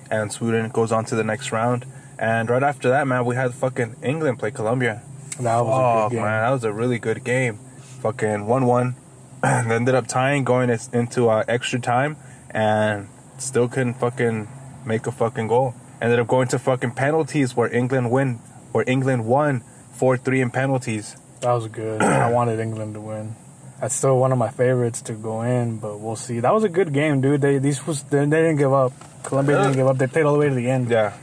and 0.09 0.31
Sweden 0.31 0.69
goes 0.69 0.91
on 0.91 1.05
to 1.05 1.15
the 1.15 1.23
next 1.23 1.51
round. 1.51 1.85
And 2.17 2.49
right 2.49 2.63
after 2.63 2.89
that, 2.89 3.07
man, 3.07 3.25
we 3.25 3.35
had 3.35 3.53
fucking 3.53 3.97
England 4.01 4.39
play 4.39 4.51
Colombia. 4.51 5.01
that 5.39 5.61
was 5.65 6.11
a 6.11 6.15
Oh 6.15 6.21
man, 6.21 6.41
that 6.41 6.51
was 6.51 6.63
a 6.63 6.73
really 6.73 6.99
good 6.99 7.23
game. 7.23 7.59
Fucking 8.01 8.45
one-one. 8.45 8.95
they 9.41 9.49
ended 9.49 9.95
up 9.95 10.07
tying, 10.07 10.43
going 10.43 10.69
into 10.69 11.29
uh, 11.29 11.43
extra 11.47 11.79
time, 11.79 12.17
and 12.51 13.07
still 13.37 13.67
couldn't 13.69 13.93
fucking 13.95 14.47
make 14.85 15.07
a 15.07 15.11
fucking 15.11 15.47
goal. 15.47 15.73
Ended 16.01 16.19
up 16.19 16.27
going 16.27 16.47
to 16.49 16.59
fucking 16.59 16.91
penalties 16.91 17.55
where 17.55 17.73
England 17.73 18.11
win, 18.11 18.35
where 18.71 18.83
England 18.87 19.25
won 19.25 19.63
four-three 19.93 20.41
in 20.41 20.49
penalties. 20.51 21.15
That 21.41 21.53
was 21.53 21.67
good. 21.67 22.01
I 22.01 22.31
wanted 22.37 22.59
England 22.59 22.93
to 22.95 23.01
win. 23.01 23.35
That's 23.79 23.95
still 23.95 24.17
one 24.19 24.31
of 24.33 24.37
my 24.37 24.49
favorites 24.49 25.01
to 25.03 25.13
go 25.13 25.41
in, 25.43 25.77
but 25.77 25.99
we'll 25.99 26.17
see. 26.17 26.41
That 26.41 26.53
was 26.53 26.65
a 26.65 26.69
good 26.69 26.91
game, 26.93 27.21
dude. 27.21 27.39
They 27.41 27.59
these 27.59 27.85
was 27.87 28.03
they, 28.03 28.19
they 28.25 28.41
didn't 28.41 28.57
give 28.57 28.73
up. 28.73 28.91
Colombia 29.23 29.57
didn't 29.57 29.73
give 29.77 29.87
up. 29.87 29.97
They 29.97 30.07
played 30.07 30.25
all 30.25 30.33
the 30.33 30.39
way 30.39 30.49
to 30.49 30.55
the 30.55 30.69
end, 30.69 30.89
Yeah, 30.89 31.13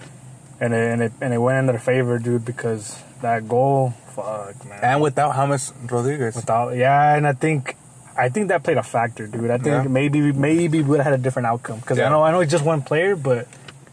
and 0.61 0.73
it, 0.73 0.91
and 0.93 1.03
it 1.03 1.13
and 1.21 1.35
it 1.35 1.39
went 1.39 1.59
in 1.59 1.67
their 1.67 1.79
favor, 1.79 2.19
dude, 2.19 2.45
because 2.47 2.97
that 3.21 3.47
goal, 3.47 3.91
fuck 4.15 4.57
man. 4.67 4.81
and 4.83 5.03
without 5.03 5.35
James 5.37 5.73
Rodriguez. 5.91 6.35
Without, 6.37 6.71
yeah, 6.77 7.15
and 7.15 7.27
I 7.27 7.33
think, 7.35 7.77
I 8.17 8.29
think 8.31 8.49
that 8.49 8.63
played 8.63 8.77
a 8.79 8.83
factor, 8.83 9.27
dude. 9.27 9.51
I 9.51 9.57
think 9.59 9.67
Yeah. 9.67 9.83
maybe 9.85 10.33
maybe 10.33 10.79
we 10.79 10.83
would 10.83 11.01
have 11.01 11.13
had 11.13 11.21
a 11.21 11.23
different 11.23 11.47
outcome 11.49 11.81
because 11.81 11.99
Yeah. 11.99 12.07
I 12.07 12.09
know 12.09 12.23
I 12.23 12.31
know 12.33 12.41
it's 12.41 12.51
just 12.53 12.65
one 12.65 12.81
player, 12.81 13.17
but 13.17 13.49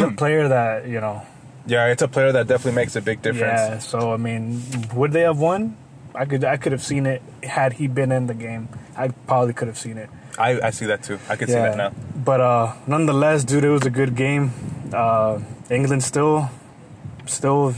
a 0.00 0.12
player 0.16 0.46
that 0.46 0.86
you 0.86 1.00
know. 1.00 1.22
Yeah, 1.66 1.86
it's 1.86 2.02
a 2.02 2.08
player 2.08 2.32
that 2.32 2.46
definitely 2.46 2.76
makes 2.76 2.96
a 2.96 3.00
big 3.02 3.22
difference. 3.22 3.60
Yeah. 3.60 3.78
So 3.78 4.12
I 4.12 4.16
mean, 4.16 4.62
would 4.94 5.12
they 5.12 5.22
have 5.22 5.38
won? 5.38 5.76
I 6.14 6.24
could 6.24 6.44
I 6.44 6.56
could 6.56 6.72
have 6.72 6.82
seen 6.82 7.06
it 7.06 7.22
had 7.42 7.74
he 7.74 7.86
been 7.88 8.10
in 8.12 8.26
the 8.26 8.34
game. 8.34 8.68
I 8.96 9.08
probably 9.08 9.52
could 9.52 9.68
have 9.68 9.78
seen 9.78 9.98
it. 9.98 10.08
I, 10.38 10.60
I 10.60 10.70
see 10.70 10.86
that 10.86 11.02
too. 11.02 11.18
I 11.28 11.36
can 11.36 11.48
see 11.48 11.54
that 11.54 11.76
now. 11.76 11.92
But 12.14 12.40
uh, 12.40 12.74
nonetheless, 12.86 13.44
dude, 13.44 13.64
it 13.64 13.70
was 13.70 13.86
a 13.86 13.90
good 13.90 14.14
game. 14.16 14.52
Uh, 14.92 15.40
England 15.70 16.02
still, 16.04 16.50
still 17.26 17.74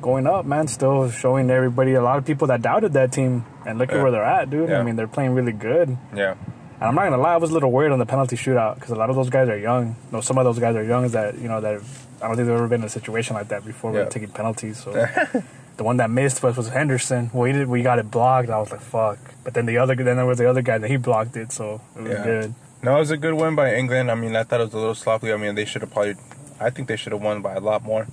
going 0.00 0.26
up, 0.26 0.44
man. 0.44 0.66
Still 0.68 1.10
showing 1.10 1.50
everybody 1.50 1.94
a 1.94 2.02
lot 2.02 2.18
of 2.18 2.24
people 2.24 2.48
that 2.48 2.62
doubted 2.62 2.92
that 2.94 3.12
team, 3.12 3.44
and 3.66 3.78
look 3.78 3.92
at 3.92 4.02
where 4.02 4.10
they're 4.10 4.24
at, 4.24 4.50
dude. 4.50 4.70
Yeah. 4.70 4.80
I 4.80 4.82
mean, 4.82 4.96
they're 4.96 5.06
playing 5.08 5.32
really 5.34 5.52
good. 5.52 5.96
Yeah, 6.14 6.32
And 6.32 6.82
I'm 6.82 6.94
not 6.94 7.04
gonna 7.04 7.18
lie, 7.22 7.34
I 7.34 7.36
was 7.38 7.50
a 7.50 7.54
little 7.54 7.70
worried 7.72 7.92
on 7.92 7.98
the 7.98 8.06
penalty 8.06 8.36
shootout 8.36 8.74
because 8.74 8.90
a 8.90 8.96
lot 8.96 9.08
of 9.10 9.16
those 9.16 9.30
guys 9.30 9.48
are 9.48 9.58
young. 9.58 9.96
No, 10.12 10.20
some 10.20 10.36
of 10.38 10.44
those 10.44 10.58
guys 10.58 10.76
are 10.76 10.84
young 10.84 11.08
that 11.08 11.38
you 11.38 11.48
know 11.48 11.60
that 11.60 11.80
I 12.22 12.26
don't 12.28 12.36
think 12.36 12.46
they've 12.48 12.56
ever 12.56 12.68
been 12.68 12.80
in 12.80 12.86
a 12.86 12.90
situation 12.90 13.34
like 13.36 13.48
that 13.48 13.64
before. 13.64 13.92
Yeah. 13.92 14.04
We're 14.04 14.10
taking 14.10 14.30
penalties, 14.30 14.82
so 14.82 14.92
the 15.76 15.84
one 15.84 15.96
that 15.98 16.10
missed 16.10 16.42
was, 16.42 16.56
was 16.56 16.68
Henderson. 16.68 17.30
We 17.32 17.52
did, 17.52 17.68
we 17.68 17.82
got 17.82 17.98
it 17.98 18.10
blocked. 18.10 18.48
I 18.50 18.58
was 18.58 18.70
like, 18.70 18.80
fuck. 18.80 19.18
But 19.42 19.54
then 19.54 19.66
the 19.66 19.78
other, 19.78 19.94
then 19.94 20.16
there 20.16 20.26
was 20.26 20.38
the 20.38 20.48
other 20.48 20.62
guy 20.62 20.78
that 20.78 20.88
he 20.88 20.96
blocked 20.96 21.36
it, 21.36 21.52
so 21.52 21.80
it 21.96 22.02
was 22.02 22.12
Yeah. 22.12 22.24
good. 22.24 22.54
No, 22.82 22.96
it 22.96 23.00
was 23.00 23.10
a 23.10 23.16
good 23.16 23.34
win 23.34 23.54
by 23.54 23.74
England. 23.74 24.10
I 24.10 24.14
mean, 24.14 24.36
I 24.36 24.42
thought 24.42 24.60
it 24.60 24.64
was 24.64 24.74
a 24.74 24.78
little 24.78 24.94
sloppy. 24.94 25.32
I 25.32 25.36
mean, 25.36 25.54
they 25.54 25.64
should 25.64 25.80
have 25.82 25.90
probably. 25.90 26.16
I 26.60 26.70
think 26.70 26.86
they 26.86 26.96
should 26.96 27.12
have 27.12 27.22
won 27.22 27.40
by 27.42 27.54
a 27.54 27.60
lot 27.60 27.82
more. 27.82 28.06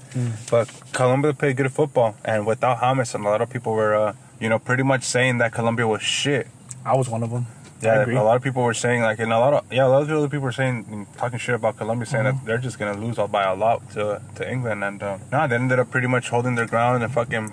But 0.49 0.71
Colombia 0.93 1.33
played 1.33 1.57
good 1.57 1.71
football, 1.71 2.15
and 2.25 2.45
without 2.47 2.81
and 2.81 3.25
a 3.25 3.29
lot 3.29 3.41
of 3.41 3.49
people 3.49 3.73
were, 3.73 3.93
uh, 3.93 4.13
you 4.39 4.49
know, 4.49 4.59
pretty 4.59 4.83
much 4.83 5.03
saying 5.03 5.37
that 5.39 5.51
Colombia 5.53 5.87
was 5.87 6.01
shit. 6.01 6.47
I 6.85 6.95
was 6.95 7.09
one 7.09 7.21
of 7.21 7.29
them. 7.31 7.47
I 7.83 7.85
Yeah, 7.87 8.01
agree. 8.01 8.15
a 8.15 8.23
lot 8.23 8.35
of 8.35 8.43
people 8.43 8.63
were 8.63 8.73
saying 8.73 9.01
like, 9.01 9.19
and 9.19 9.31
a 9.33 9.39
lot 9.39 9.53
of 9.53 9.65
yeah, 9.71 9.85
a 9.85 9.89
lot 9.89 10.01
of 10.03 10.09
other 10.11 10.27
people 10.29 10.45
were 10.45 10.51
saying 10.51 11.07
talking 11.17 11.39
shit 11.39 11.55
about 11.55 11.77
Colombia, 11.77 12.05
saying 12.05 12.25
Mm-hmm. 12.25 12.37
that 12.39 12.45
they're 12.45 12.57
just 12.57 12.77
gonna 12.79 12.97
lose 12.97 13.17
all 13.17 13.27
by 13.27 13.43
a 13.43 13.55
lot 13.55 13.89
to 13.91 14.21
to 14.35 14.51
England, 14.51 14.83
and 14.83 15.01
uh, 15.01 15.17
no, 15.31 15.47
they 15.47 15.55
ended 15.55 15.79
up 15.79 15.89
pretty 15.91 16.07
much 16.07 16.29
holding 16.29 16.55
their 16.55 16.67
ground 16.67 17.03
and 17.03 17.11
fucking 17.13 17.51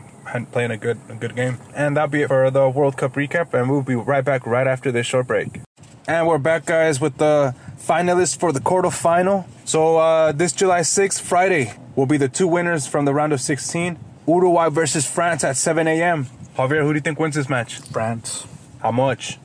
playing 0.53 0.71
a 0.71 0.77
good 0.77 0.99
a 1.09 1.15
good 1.15 1.35
game. 1.35 1.57
And 1.75 1.97
that'll 1.97 2.11
be 2.11 2.23
it 2.23 2.29
for 2.29 2.51
the 2.51 2.69
World 2.69 2.97
Cup 2.97 3.15
recap, 3.15 3.55
and 3.55 3.71
we'll 3.71 3.83
be 3.83 3.95
right 3.95 4.25
back 4.25 4.47
right 4.47 4.67
after 4.67 4.93
this 4.93 5.07
short 5.07 5.27
break. 5.27 5.61
And 6.07 6.27
we're 6.27 6.39
back, 6.39 6.65
guys, 6.65 7.01
with 7.03 7.19
the 7.19 7.55
finalists 7.79 8.39
for 8.39 8.51
the 8.53 8.61
quarterfinal. 8.61 9.45
So 9.67 9.99
uh, 9.99 10.33
this 10.33 10.53
July 10.53 10.81
6th, 10.81 11.21
Friday, 11.21 11.75
will 11.97 12.07
be 12.07 12.17
the 12.17 12.29
two 12.31 12.49
winners 12.49 12.87
from 12.87 13.05
the 13.05 13.13
round 13.13 13.35
of 13.35 13.41
16. 13.43 13.99
Uruguay 14.27 14.69
versus 14.71 15.05
France 15.07 15.45
at 15.45 15.57
7 15.59 15.87
a.m. 15.87 16.27
Javier, 16.57 16.81
who 16.83 16.93
do 16.93 16.95
you 16.97 17.01
think 17.03 17.19
wins 17.21 17.35
this 17.35 17.49
match? 17.51 17.81
France. 17.81 18.47
How 18.83 18.91
much? 18.91 19.39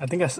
I 0.00 0.06
think 0.06 0.22
I 0.22 0.30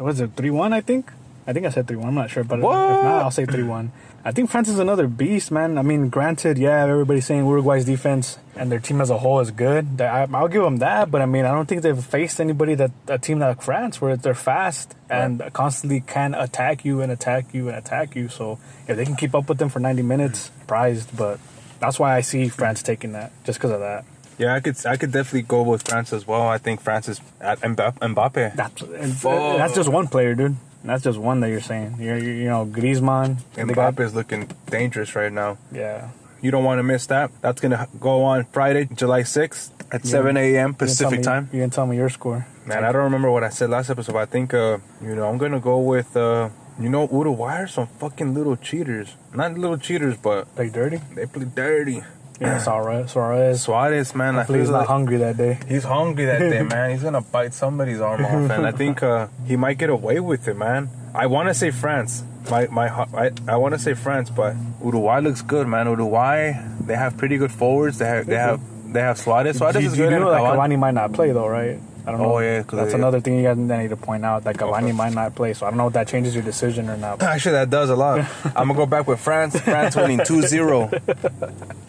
was 0.00 0.20
it 0.20 0.30
three 0.36 0.50
one. 0.50 0.72
I 0.72 0.80
think. 0.80 1.10
I 1.44 1.52
think 1.52 1.66
I 1.66 1.70
said 1.70 1.88
three 1.88 1.96
one. 1.96 2.08
I'm 2.08 2.14
not 2.14 2.30
sure, 2.30 2.44
but 2.44 2.60
if 2.60 2.62
not, 2.62 3.22
I'll 3.22 3.30
say 3.32 3.44
three 3.46 3.64
one. 3.64 3.90
I 4.24 4.30
think 4.30 4.48
France 4.50 4.68
is 4.68 4.78
another 4.78 5.08
beast, 5.08 5.50
man. 5.50 5.76
I 5.76 5.82
mean, 5.82 6.08
granted, 6.08 6.56
yeah, 6.56 6.84
everybody's 6.84 7.26
saying 7.26 7.44
Uruguay's 7.44 7.84
defense 7.84 8.38
and 8.54 8.70
their 8.70 8.78
team 8.78 9.00
as 9.00 9.10
a 9.10 9.18
whole 9.18 9.40
is 9.40 9.50
good. 9.50 10.00
I, 10.00 10.28
I'll 10.32 10.46
give 10.46 10.62
them 10.62 10.76
that, 10.76 11.10
but 11.10 11.20
I 11.20 11.26
mean, 11.26 11.44
I 11.44 11.50
don't 11.50 11.66
think 11.66 11.82
they've 11.82 12.04
faced 12.04 12.40
anybody 12.40 12.76
that 12.76 12.92
a 13.08 13.18
team 13.18 13.40
like 13.40 13.60
France 13.62 14.00
where 14.00 14.16
they're 14.16 14.36
fast 14.36 14.94
and 15.10 15.42
constantly 15.52 16.00
can 16.00 16.34
attack 16.34 16.84
you 16.84 17.00
and 17.00 17.10
attack 17.10 17.52
you 17.52 17.68
and 17.68 17.76
attack 17.76 18.14
you. 18.14 18.28
So 18.28 18.60
if 18.86 18.96
they 18.96 19.04
can 19.04 19.16
keep 19.16 19.34
up 19.34 19.48
with 19.48 19.58
them 19.58 19.68
for 19.68 19.80
90 19.80 20.02
minutes, 20.02 20.52
prized. 20.68 21.16
But 21.16 21.40
that's 21.80 21.98
why 21.98 22.14
I 22.14 22.20
see 22.20 22.48
France 22.48 22.84
taking 22.84 23.12
that, 23.12 23.32
just 23.42 23.58
because 23.58 23.72
of 23.72 23.80
that. 23.80 24.04
Yeah, 24.38 24.54
I 24.54 24.60
could 24.60 24.76
I 24.86 24.96
could 24.96 25.12
definitely 25.12 25.42
go 25.42 25.62
with 25.62 25.86
France 25.88 26.12
as 26.12 26.26
well. 26.26 26.42
I 26.48 26.58
think 26.58 26.80
France 26.80 27.08
is 27.08 27.20
at 27.40 27.60
Mbappe. 27.60 28.56
That's 28.56 29.20
Fuck. 29.20 29.56
that's 29.58 29.74
just 29.74 29.88
one 29.88 30.08
player, 30.08 30.34
dude. 30.34 30.56
That's 30.84 31.02
just 31.04 31.18
one 31.18 31.40
that 31.40 31.48
you're 31.50 31.60
saying. 31.60 31.96
You're, 32.00 32.18
you 32.18 32.32
you 32.32 32.48
know, 32.48 32.66
Griezmann. 32.66 33.36
Mbappe 33.56 34.00
is 34.00 34.14
looking 34.14 34.50
dangerous 34.66 35.14
right 35.14 35.32
now. 35.32 35.58
Yeah. 35.70 36.08
You 36.40 36.50
don't 36.50 36.64
want 36.64 36.80
to 36.80 36.82
miss 36.82 37.06
that. 37.06 37.30
That's 37.40 37.60
gonna 37.60 37.86
go 38.00 38.22
on 38.24 38.44
Friday, 38.46 38.88
July 38.92 39.22
sixth 39.22 39.70
at 39.92 40.04
Yeah. 40.04 40.10
seven 40.10 40.36
a.m. 40.36 40.70
You 40.70 40.74
Pacific 40.74 41.18
me- 41.20 41.24
time. 41.24 41.48
You 41.52 41.60
can 41.60 41.70
tell 41.70 41.86
me 41.86 41.96
your 41.96 42.08
score. 42.10 42.46
Man, 42.66 42.82
I 42.84 42.90
don't 42.92 43.04
remember 43.04 43.30
what 43.30 43.44
I 43.44 43.48
said 43.50 43.70
last 43.70 43.90
episode. 43.90 44.12
But 44.14 44.22
I 44.22 44.26
think 44.26 44.52
uh, 44.54 44.78
you 45.00 45.14
know 45.14 45.28
I'm 45.28 45.38
gonna 45.38 45.60
go 45.60 45.78
with 45.78 46.16
uh, 46.16 46.48
you 46.80 46.88
know 46.88 47.08
Uruguay 47.12 47.62
are 47.62 47.66
some 47.68 47.86
fucking 47.86 48.34
little 48.34 48.56
cheaters. 48.56 49.14
Not 49.32 49.54
little 49.56 49.78
cheaters, 49.78 50.16
but 50.16 50.52
Play 50.56 50.68
dirty. 50.70 51.00
they 51.14 51.26
play 51.26 51.44
dirty. 51.44 52.02
Yeah, 52.42 52.58
Suarez. 52.66 53.10
Suarez. 53.10 53.62
Suarez, 53.62 54.14
man, 54.14 54.34
I 54.34 54.38
Hopefully 54.38 54.58
he's 54.60 54.68
feel 54.68 54.76
not 54.78 54.86
hungry 54.86 55.16
that 55.18 55.36
day. 55.36 55.58
he's 55.68 55.84
hungry 55.84 56.24
that 56.26 56.38
day, 56.38 56.62
man. 56.74 56.90
He's 56.90 57.02
gonna 57.02 57.20
bite 57.20 57.54
somebody's 57.54 58.00
arm 58.00 58.24
off, 58.24 58.50
and 58.50 58.66
I 58.66 58.72
think 58.72 59.02
uh, 59.02 59.28
he 59.46 59.56
might 59.56 59.78
get 59.78 59.90
away 59.90 60.20
with 60.20 60.48
it, 60.48 60.56
man. 60.56 60.90
I 61.14 61.26
want 61.26 61.48
to 61.48 61.54
say 61.54 61.70
France. 61.70 62.22
My 62.50 62.66
my 62.68 62.88
I, 62.88 63.30
I 63.46 63.56
want 63.56 63.74
to 63.74 63.78
say 63.78 63.94
France, 63.94 64.28
but 64.30 64.54
Uruguay 64.84 65.20
looks 65.20 65.42
good, 65.42 65.66
man. 65.68 65.86
Uruguay, 65.86 66.52
they 66.80 66.96
have 66.96 67.16
pretty 67.16 67.36
good 67.36 67.52
forwards. 67.52 67.98
They 67.98 68.06
have 68.06 68.26
they 68.26 68.36
have 68.36 68.60
they 68.92 69.00
have 69.00 69.18
Suarez. 69.18 69.58
Suarez 69.58 69.76
you, 69.76 69.88
is 69.90 69.96
you 69.98 70.04
good. 70.08 70.18
know 70.18 70.30
that 70.30 70.40
Cavani 70.40 70.78
might 70.78 70.94
not 70.94 71.12
play 71.12 71.30
though, 71.32 71.46
right? 71.48 71.78
I 72.06 72.10
don't 72.10 72.20
know. 72.20 72.34
Oh, 72.36 72.38
yeah, 72.40 72.62
That's 72.62 72.92
they- 72.92 72.98
another 72.98 73.20
thing 73.20 73.36
you 73.38 73.44
guys 73.44 73.56
need 73.56 73.88
to 73.90 73.96
point 73.96 74.24
out. 74.24 74.44
That 74.44 74.56
Cavani 74.56 74.84
Okay. 74.84 74.92
might 74.92 75.12
not 75.14 75.34
play, 75.34 75.52
so 75.54 75.66
I 75.66 75.70
don't 75.70 75.78
know 75.78 75.86
if 75.86 75.92
that 75.92 76.08
changes 76.08 76.34
your 76.34 76.42
decision 76.44 76.88
or 76.90 76.96
not. 76.96 77.22
Actually, 77.34 77.52
that 77.52 77.70
does 77.70 77.90
a 77.90 77.96
lot. 77.96 78.20
I'm 78.56 78.66
gonna 78.68 78.74
go 78.74 78.86
back 78.86 79.06
with 79.06 79.20
France. 79.20 79.58
France 79.60 79.94
winning 79.96 80.18
2-0. 80.30 80.90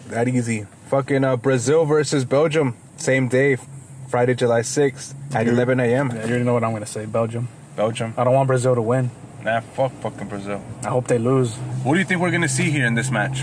That 0.08 0.28
easy. 0.28 0.66
Fucking 0.88 1.24
uh, 1.24 1.36
Brazil 1.36 1.84
versus 1.84 2.24
Belgium, 2.24 2.76
same 2.96 3.26
day, 3.28 3.56
Friday, 4.08 4.34
July 4.34 4.60
6th 4.60 5.14
at 5.34 5.48
11 5.48 5.80
a.m. 5.80 6.08
Yeah, 6.10 6.14
you 6.14 6.20
already 6.28 6.44
know 6.44 6.54
what 6.54 6.62
I'm 6.64 6.72
gonna 6.72 6.86
say. 6.86 7.06
Belgium. 7.06 7.48
Belgium. 7.74 8.14
I 8.16 8.22
don't 8.22 8.34
want 8.34 8.46
Brazil 8.46 8.74
to 8.76 8.82
win. 8.82 9.10
Nah, 9.42 9.60
fuck 9.60 9.90
fucking 10.00 10.28
Brazil. 10.28 10.62
I 10.84 10.88
hope 10.88 11.08
they 11.08 11.18
lose. 11.18 11.56
What 11.82 11.94
do 11.94 11.98
you 11.98 12.04
think 12.06 12.20
we're 12.20 12.30
gonna 12.30 12.48
see 12.48 12.70
here 12.70 12.86
in 12.86 12.94
this 12.94 13.10
match? 13.10 13.42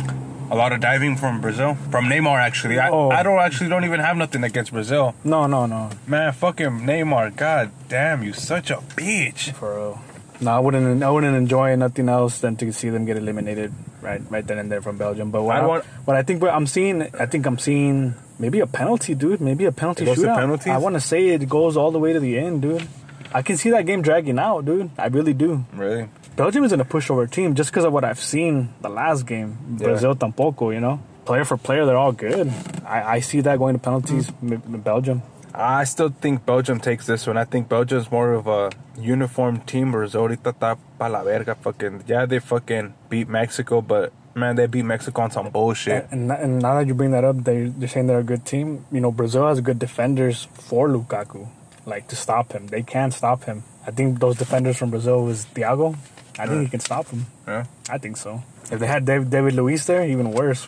A 0.52 0.56
lot 0.56 0.74
of 0.74 0.82
diving 0.82 1.16
from 1.16 1.40
Brazil, 1.40 1.76
from 1.90 2.06
Neymar. 2.06 2.38
Actually, 2.38 2.78
I, 2.78 2.90
Oh. 2.90 3.10
I 3.10 3.24
don't 3.24 3.40
actually 3.40 3.70
don't 3.70 3.86
even 3.86 4.02
have 4.02 4.18
nothing 4.18 4.44
against 4.44 4.74
Brazil. 4.74 5.16
No, 5.24 5.48
no, 5.48 5.66
no. 5.66 5.90
Man, 6.06 6.34
fucking 6.34 6.82
Neymar. 6.82 7.36
God 7.38 7.72
damn, 7.88 8.22
you 8.22 8.34
such 8.34 8.70
a 8.70 8.76
bitch. 8.98 9.54
For 9.54 9.74
real. 9.78 10.02
No, 10.42 10.52
I 10.52 10.60
wouldn't. 10.60 11.04
I 11.04 11.10
wouldn't 11.10 11.38
enjoy 11.38 11.76
nothing 11.78 12.10
else 12.10 12.40
than 12.40 12.56
to 12.58 12.74
see 12.74 12.90
them 12.90 13.06
get 13.06 13.16
eliminated 13.16 13.72
right, 14.02 14.22
right 14.30 14.46
then 14.46 14.58
and 14.58 14.72
there 14.72 14.82
from 14.82 14.98
Belgium. 14.98 15.32
But 15.32 15.44
what 15.44 15.56
I 15.56 15.66
want- 15.66 15.86
what 16.06 16.18
I 16.18 16.24
think 16.24 16.42
what 16.42 16.54
I'm 16.54 16.68
seeing, 16.68 17.04
I 17.18 17.28
think 17.28 17.46
I'm 17.46 17.58
seeing 17.60 18.16
maybe 18.40 18.60
a 18.60 18.68
penalty, 18.68 19.14
dude. 19.16 19.40
Maybe 19.40 19.66
a 19.66 19.72
penalty 19.72 20.04
It 20.04 20.08
goes 20.08 20.18
to 20.18 20.24
shootout. 20.28 20.68
I 20.68 20.78
want 20.80 20.96
to 20.96 21.00
say 21.00 21.28
it 21.30 21.48
goes 21.48 21.78
all 21.78 21.92
the 21.92 22.00
way 22.00 22.12
to 22.14 22.20
the 22.20 22.38
end, 22.40 22.64
dude. 22.64 22.88
I 23.34 23.42
can 23.44 23.56
see 23.56 23.70
that 23.70 23.86
game 23.86 24.02
dragging 24.02 24.38
out, 24.40 24.66
dude. 24.66 24.90
I 24.98 25.08
really 25.08 25.34
do. 25.34 25.64
Really? 25.74 26.10
Belgium 26.42 26.64
isn't 26.64 26.82
a 26.82 26.86
pushover 26.86 27.30
team 27.30 27.54
just 27.54 27.70
because 27.70 27.86
of 27.86 27.94
what 27.94 28.04
I've 28.04 28.20
seen 28.20 28.74
the 28.82 28.90
last 28.90 29.28
game. 29.28 29.78
Yeah. 29.78 29.90
Brazil 29.94 30.16
tampoco, 30.16 30.74
you 30.74 30.80
know. 30.80 31.00
Player 31.24 31.46
for 31.46 31.56
player, 31.56 31.86
they're 31.86 32.02
all 32.02 32.14
good. 32.14 32.52
I, 32.84 33.18
I 33.18 33.20
see 33.20 33.42
that 33.42 33.60
going 33.60 33.76
to 33.76 33.80
penalties. 33.80 34.26
Mm. 34.42 34.66
M- 34.66 34.82
Belgium. 34.82 35.22
I 35.54 35.84
still 35.84 36.10
think 36.10 36.44
Belgium 36.44 36.80
takes 36.80 37.06
this 37.06 37.28
one. 37.28 37.38
I 37.38 37.44
think 37.46 37.70
Belgium's 37.70 38.10
more 38.10 38.34
of 38.34 38.48
a 38.48 38.72
uniform 38.98 39.60
team. 39.70 39.92
Brazil 39.92 40.22
ahorita 40.22 40.52
está 40.52 40.80
pa 40.98 41.06
la 41.06 41.22
verga. 41.24 41.54
Fucking 41.54 42.06
yeah, 42.08 42.26
they 42.26 42.40
fucking 42.40 42.96
beat 43.08 43.30
Mexico, 43.30 43.82
but 43.84 44.12
man, 44.34 44.56
they 44.56 44.66
beat 44.66 44.86
Mexico 44.86 45.22
on 45.22 45.30
some 45.30 45.48
bullshit. 45.52 46.08
And, 46.10 46.32
and 46.32 46.58
now 46.58 46.74
that 46.80 46.88
you 46.88 46.96
bring 46.96 47.12
that 47.12 47.24
up, 47.24 47.44
they, 47.44 47.66
they're 47.66 47.88
saying 47.88 48.08
they're 48.08 48.18
a 48.18 48.24
good 48.24 48.48
team. 48.48 48.88
You 48.92 49.02
know, 49.02 49.12
Brazil 49.12 49.46
has 49.46 49.62
good 49.62 49.78
defenders 49.78 50.48
for 50.54 50.90
Lukaku, 50.90 51.50
like 51.86 52.08
to 52.08 52.16
stop 52.16 52.54
him. 52.54 52.66
They 52.66 52.82
can't 52.82 53.14
stop 53.14 53.44
him. 53.44 53.62
I 53.86 53.92
think 53.92 54.20
those 54.20 54.38
defenders 54.38 54.78
from 54.78 54.90
Brazil 54.90 55.24
was 55.24 55.46
Thiago. 55.54 55.98
I 56.40 56.48
think 56.48 56.62
he 56.64 56.68
can 56.70 56.80
stop 56.80 57.08
him. 57.08 57.26
Yeah. 57.48 57.66
I 57.90 57.98
think 57.98 58.18
so. 58.18 58.44
If 58.72 58.80
they 58.80 58.88
had 58.88 59.06
David, 59.06 59.30
David 59.30 59.54
Luiz 59.54 59.86
there, 59.86 60.06
even 60.08 60.32
worse. 60.32 60.68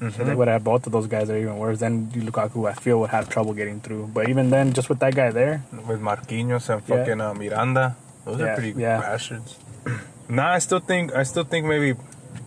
Mm-hmm. 0.00 0.24
they 0.26 0.34
would 0.34 0.48
have 0.48 0.64
both 0.64 0.86
of 0.86 0.92
those 0.92 1.06
guys 1.06 1.28
there, 1.28 1.38
even 1.38 1.56
worse. 1.56 1.78
Then 1.78 2.10
Lukaku, 2.10 2.68
I 2.68 2.74
feel, 2.74 2.98
would 3.00 3.10
have 3.10 3.28
trouble 3.30 3.54
getting 3.54 3.80
through. 3.80 4.10
But 4.12 4.28
even 4.28 4.50
then, 4.50 4.72
just 4.72 4.88
with 4.88 4.98
that 4.98 5.14
guy 5.14 5.30
there, 5.30 5.62
With 5.86 6.00
Marquinhos 6.02 6.68
and 6.68 6.82
Yeah. 6.86 6.96
fucking 6.98 7.20
uh, 7.20 7.32
Miranda, 7.34 7.96
those 8.24 8.40
Yeah, 8.40 8.46
are 8.46 8.54
pretty 8.56 8.80
yeah. 8.80 9.00
bastards. 9.00 9.56
nah, 10.28 10.52
I 10.52 10.58
still 10.58 10.80
think 10.80 11.14
I 11.14 11.22
still 11.22 11.44
think 11.44 11.66
maybe 11.66 11.94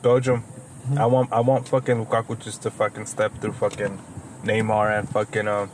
Belgium. 0.04 0.44
I 0.98 1.06
want 1.08 1.32
I 1.32 1.40
want 1.40 1.68
fucking 1.68 2.06
Lukaku 2.06 2.38
just 2.40 2.62
to 2.64 2.70
fucking 2.72 3.06
step 3.08 3.32
through 3.40 3.54
fucking 3.54 3.98
Neymar 4.44 5.00
and 5.00 5.10
fucking 5.10 5.48
uh, 5.48 5.68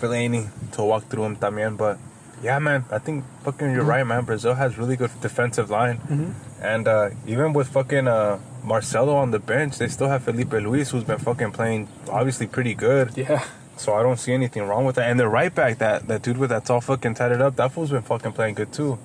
Fellaini 0.00 0.48
to 0.72 0.82
walk 0.82 1.04
through 1.10 1.24
him 1.24 1.36
también. 1.36 1.76
But 1.76 1.98
yeah, 2.42 2.58
man, 2.58 2.84
I 2.90 2.98
think 2.98 3.24
fucking 3.44 3.72
you're 3.72 3.84
right, 3.84 4.06
man. 4.06 4.24
Brazil 4.24 4.54
has 4.54 4.78
really 4.78 4.96
good 4.96 5.10
defensive 5.20 5.70
line, 5.70 6.34
and 6.60 6.86
uh, 6.88 7.10
even 7.26 7.52
with 7.52 7.68
fucking 7.68 8.06
uh, 8.08 8.38
Marcelo 8.62 9.14
on 9.16 9.30
the 9.30 9.38
bench, 9.38 9.78
they 9.78 9.88
still 9.88 10.08
have 10.08 10.24
Filipe 10.24 10.50
Luís, 10.50 10.90
who's 10.90 11.04
been 11.04 11.18
fucking 11.18 11.52
playing 11.52 11.88
obviously 12.10 12.46
pretty 12.46 12.74
good. 12.74 13.16
yeah. 13.16 13.44
So 13.78 13.92
I 13.92 14.02
don't 14.02 14.18
see 14.18 14.32
anything 14.32 14.62
wrong 14.62 14.86
with 14.86 14.96
that. 14.96 15.10
And 15.10 15.20
the 15.20 15.28
right 15.28 15.54
back, 15.54 15.78
that 15.78 16.08
that 16.08 16.22
dude 16.22 16.38
with 16.38 16.48
that 16.48 16.70
all 16.70 16.80
fucking 16.80 17.12
tatted 17.14 17.42
up, 17.42 17.56
that 17.56 17.72
fool's 17.72 17.90
been 17.90 18.00
fucking 18.02 18.32
playing 18.32 18.54
good 18.54 18.72
too. 18.72 18.98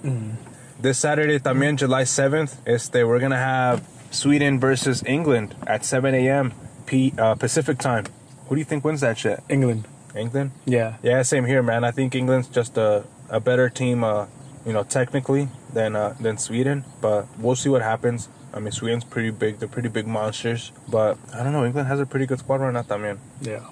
This 0.80 0.98
Saturday, 0.98 1.40
también 1.40 1.76
July 1.78 2.06
seventh, 2.06 2.56
is 2.66 2.88
este 2.88 3.04
we're 3.06 3.20
gonna 3.20 3.36
have 3.36 3.84
Sweden 4.12 4.60
versus 4.60 5.04
England 5.06 5.56
at 5.68 5.84
seven 5.84 6.16
a.m. 6.16 6.54
P 6.86 7.14
uh, 7.18 7.36
Pacific 7.36 7.80
time. 7.80 8.06
Who 8.48 8.56
do 8.56 8.60
you 8.60 8.66
think 8.66 8.84
wins 8.86 9.02
that 9.02 9.18
shit? 9.18 9.42
England. 9.50 9.88
England? 10.16 10.52
Yeah. 10.66 10.96
Yeah, 11.04 11.22
same 11.24 11.46
here, 11.46 11.62
man. 11.64 11.84
I 11.84 11.92
think 11.92 12.16
England's 12.16 12.48
just 12.48 12.78
a 12.78 13.04
a 13.32 13.40
better 13.40 13.70
team, 13.70 14.04
uh, 14.04 14.28
you 14.66 14.74
know, 14.74 14.84
technically 14.84 15.50
than 15.74 15.96
uh, 15.96 16.14
than 16.20 16.38
Sweden. 16.38 16.86
But 17.02 17.26
we'll 17.40 17.56
see 17.56 17.70
what 17.70 17.82
happens. 17.82 18.30
I 18.54 18.60
mean, 18.60 18.72
Sweden's 18.72 19.06
pretty 19.06 19.32
big. 19.32 19.58
They're 19.58 19.68
pretty 19.68 19.90
big 19.90 20.06
monsters. 20.06 20.72
But 20.88 21.18
I 21.34 21.42
don't 21.42 21.54
know. 21.54 21.66
England 21.66 21.88
has 21.88 22.00
a 22.00 22.06
pretty 22.06 22.28
good 22.28 22.40
squad 22.40 22.62
right 22.62 22.74
now, 22.74 22.84
también. 22.84 23.18
Yeah. 23.42 23.66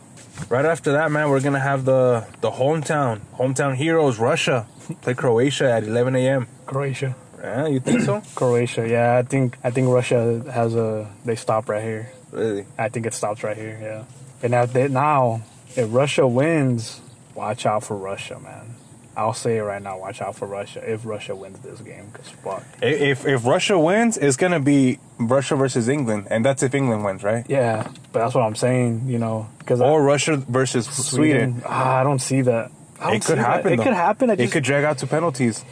Right 0.50 0.66
after 0.66 0.94
that, 0.94 1.12
man, 1.12 1.30
we're 1.30 1.42
gonna 1.42 1.60
have 1.60 1.84
the 1.86 2.26
the 2.42 2.52
hometown 2.52 3.20
hometown 3.36 3.76
heroes 3.76 4.18
Russia 4.18 4.66
play 5.02 5.14
Croatia 5.14 5.70
at 5.70 5.84
11 5.84 6.16
a.m. 6.16 6.48
Croatia. 6.66 7.16
Yeah, 7.40 7.68
you 7.68 7.80
think 7.80 8.02
so? 8.02 8.22
Croatia. 8.36 8.88
Yeah, 8.88 9.18
I 9.18 9.24
think 9.24 9.58
I 9.64 9.70
think 9.72 9.90
Russia 9.90 10.42
has 10.52 10.76
a 10.76 11.10
they 11.26 11.36
stop 11.36 11.68
right 11.68 11.84
here. 11.84 12.12
really? 12.32 12.66
I 12.78 12.90
think 12.90 13.06
it 13.06 13.14
stops 13.14 13.44
right 13.44 13.58
here. 13.58 13.78
Yeah. 13.82 14.04
And 14.42 14.52
now 14.52 14.66
they, 14.66 14.88
now 14.88 15.42
if 15.76 15.88
Russia 15.92 16.26
wins, 16.26 17.02
watch 17.36 17.66
out 17.66 17.84
for 17.84 17.98
Russia, 17.98 18.40
man. 18.40 18.76
I'll 19.20 19.34
say 19.34 19.58
it 19.58 19.62
right 19.64 19.82
now. 19.82 19.96
Watch 20.00 20.22
out 20.22 20.36
for 20.40 20.48
Russia 20.48 20.80
if 20.94 21.06
Russia 21.06 21.36
wins 21.36 21.60
this 21.60 21.80
game. 21.82 22.06
Cause 22.14 22.30
fuck. 22.44 22.64
If 22.82 23.26
if 23.26 23.46
Russia 23.46 23.78
wins, 23.78 24.18
it's 24.18 24.38
gonna 24.38 24.60
be 24.74 25.00
Russia 25.20 25.56
versus 25.56 25.90
England, 25.90 26.28
and 26.32 26.46
that's 26.46 26.64
if 26.64 26.74
England 26.74 27.04
wins, 27.04 27.22
right? 27.24 27.44
Yeah, 27.50 27.88
but 28.14 28.20
that's 28.22 28.34
what 28.36 28.44
I'm 28.50 28.56
saying. 28.56 29.04
You 29.08 29.20
know, 29.20 29.48
because 29.60 29.82
Or 29.82 30.02
Russia 30.02 30.38
versus 30.38 30.86
Sweden. 30.88 31.62
Ah, 31.66 32.00
I 32.00 32.04
don't 32.04 32.20
see 32.30 32.42
that. 32.42 32.72
Don't 33.00 33.14
It 33.16 33.26
could 33.26 33.38
that. 33.40 33.46
happen. 33.46 33.74
It 33.74 33.84
could 33.84 33.94
happen. 34.08 34.30
I 34.30 34.34
it 34.34 34.52
could 34.52 34.64
drag 34.64 34.84
out 34.86 34.98
to 35.00 35.08
penalties, 35.08 35.64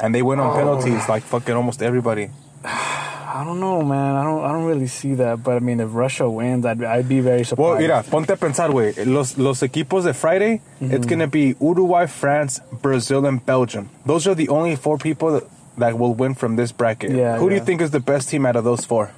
and 0.00 0.14
they 0.14 0.22
win 0.22 0.40
on 0.40 0.50
Oh. 0.50 0.56
penalties 0.58 1.08
like 1.08 1.22
fucking 1.22 1.54
almost 1.54 1.82
everybody. 1.82 2.30
I 3.32 3.44
don't 3.44 3.60
know, 3.60 3.80
man. 3.82 4.16
I 4.16 4.24
don't. 4.24 4.42
I 4.44 4.50
don't 4.52 4.64
really 4.64 4.88
see 4.88 5.14
that. 5.14 5.44
But 5.44 5.56
I 5.56 5.58
mean, 5.60 5.78
if 5.78 5.94
Russia 5.94 6.28
wins, 6.28 6.66
I'd, 6.66 6.82
I'd 6.82 7.08
be 7.08 7.20
very 7.20 7.44
surprised. 7.44 7.70
Well, 7.70 7.78
mira, 7.78 8.02
ponte 8.02 8.30
a 8.30 8.36
pensar, 8.36 8.70
güey. 8.70 9.06
Los, 9.06 9.38
los 9.38 9.60
equipos 9.60 10.02
de 10.02 10.12
Friday, 10.14 10.60
it's 10.80 11.06
going 11.06 11.20
to 11.20 11.28
be 11.28 11.54
Uruguay, 11.60 12.06
France, 12.06 12.60
Brazil, 12.82 13.24
and 13.26 13.44
Belgium. 13.46 13.88
Those 14.04 14.26
are 14.26 14.34
the 14.34 14.48
only 14.48 14.74
four 14.74 14.98
people 14.98 15.32
that, 15.34 15.44
that 15.78 15.96
will 15.98 16.12
win 16.12 16.34
from 16.34 16.56
this 16.56 16.72
bracket. 16.72 17.12
Yeah, 17.12 17.38
Who 17.38 17.48
do 17.48 17.54
you 17.54 17.60
think 17.60 17.80
is 17.80 17.92
the 17.92 18.00
best 18.00 18.28
team 18.30 18.44
out 18.46 18.56
of 18.56 18.64
those 18.64 18.84
four? 18.84 19.12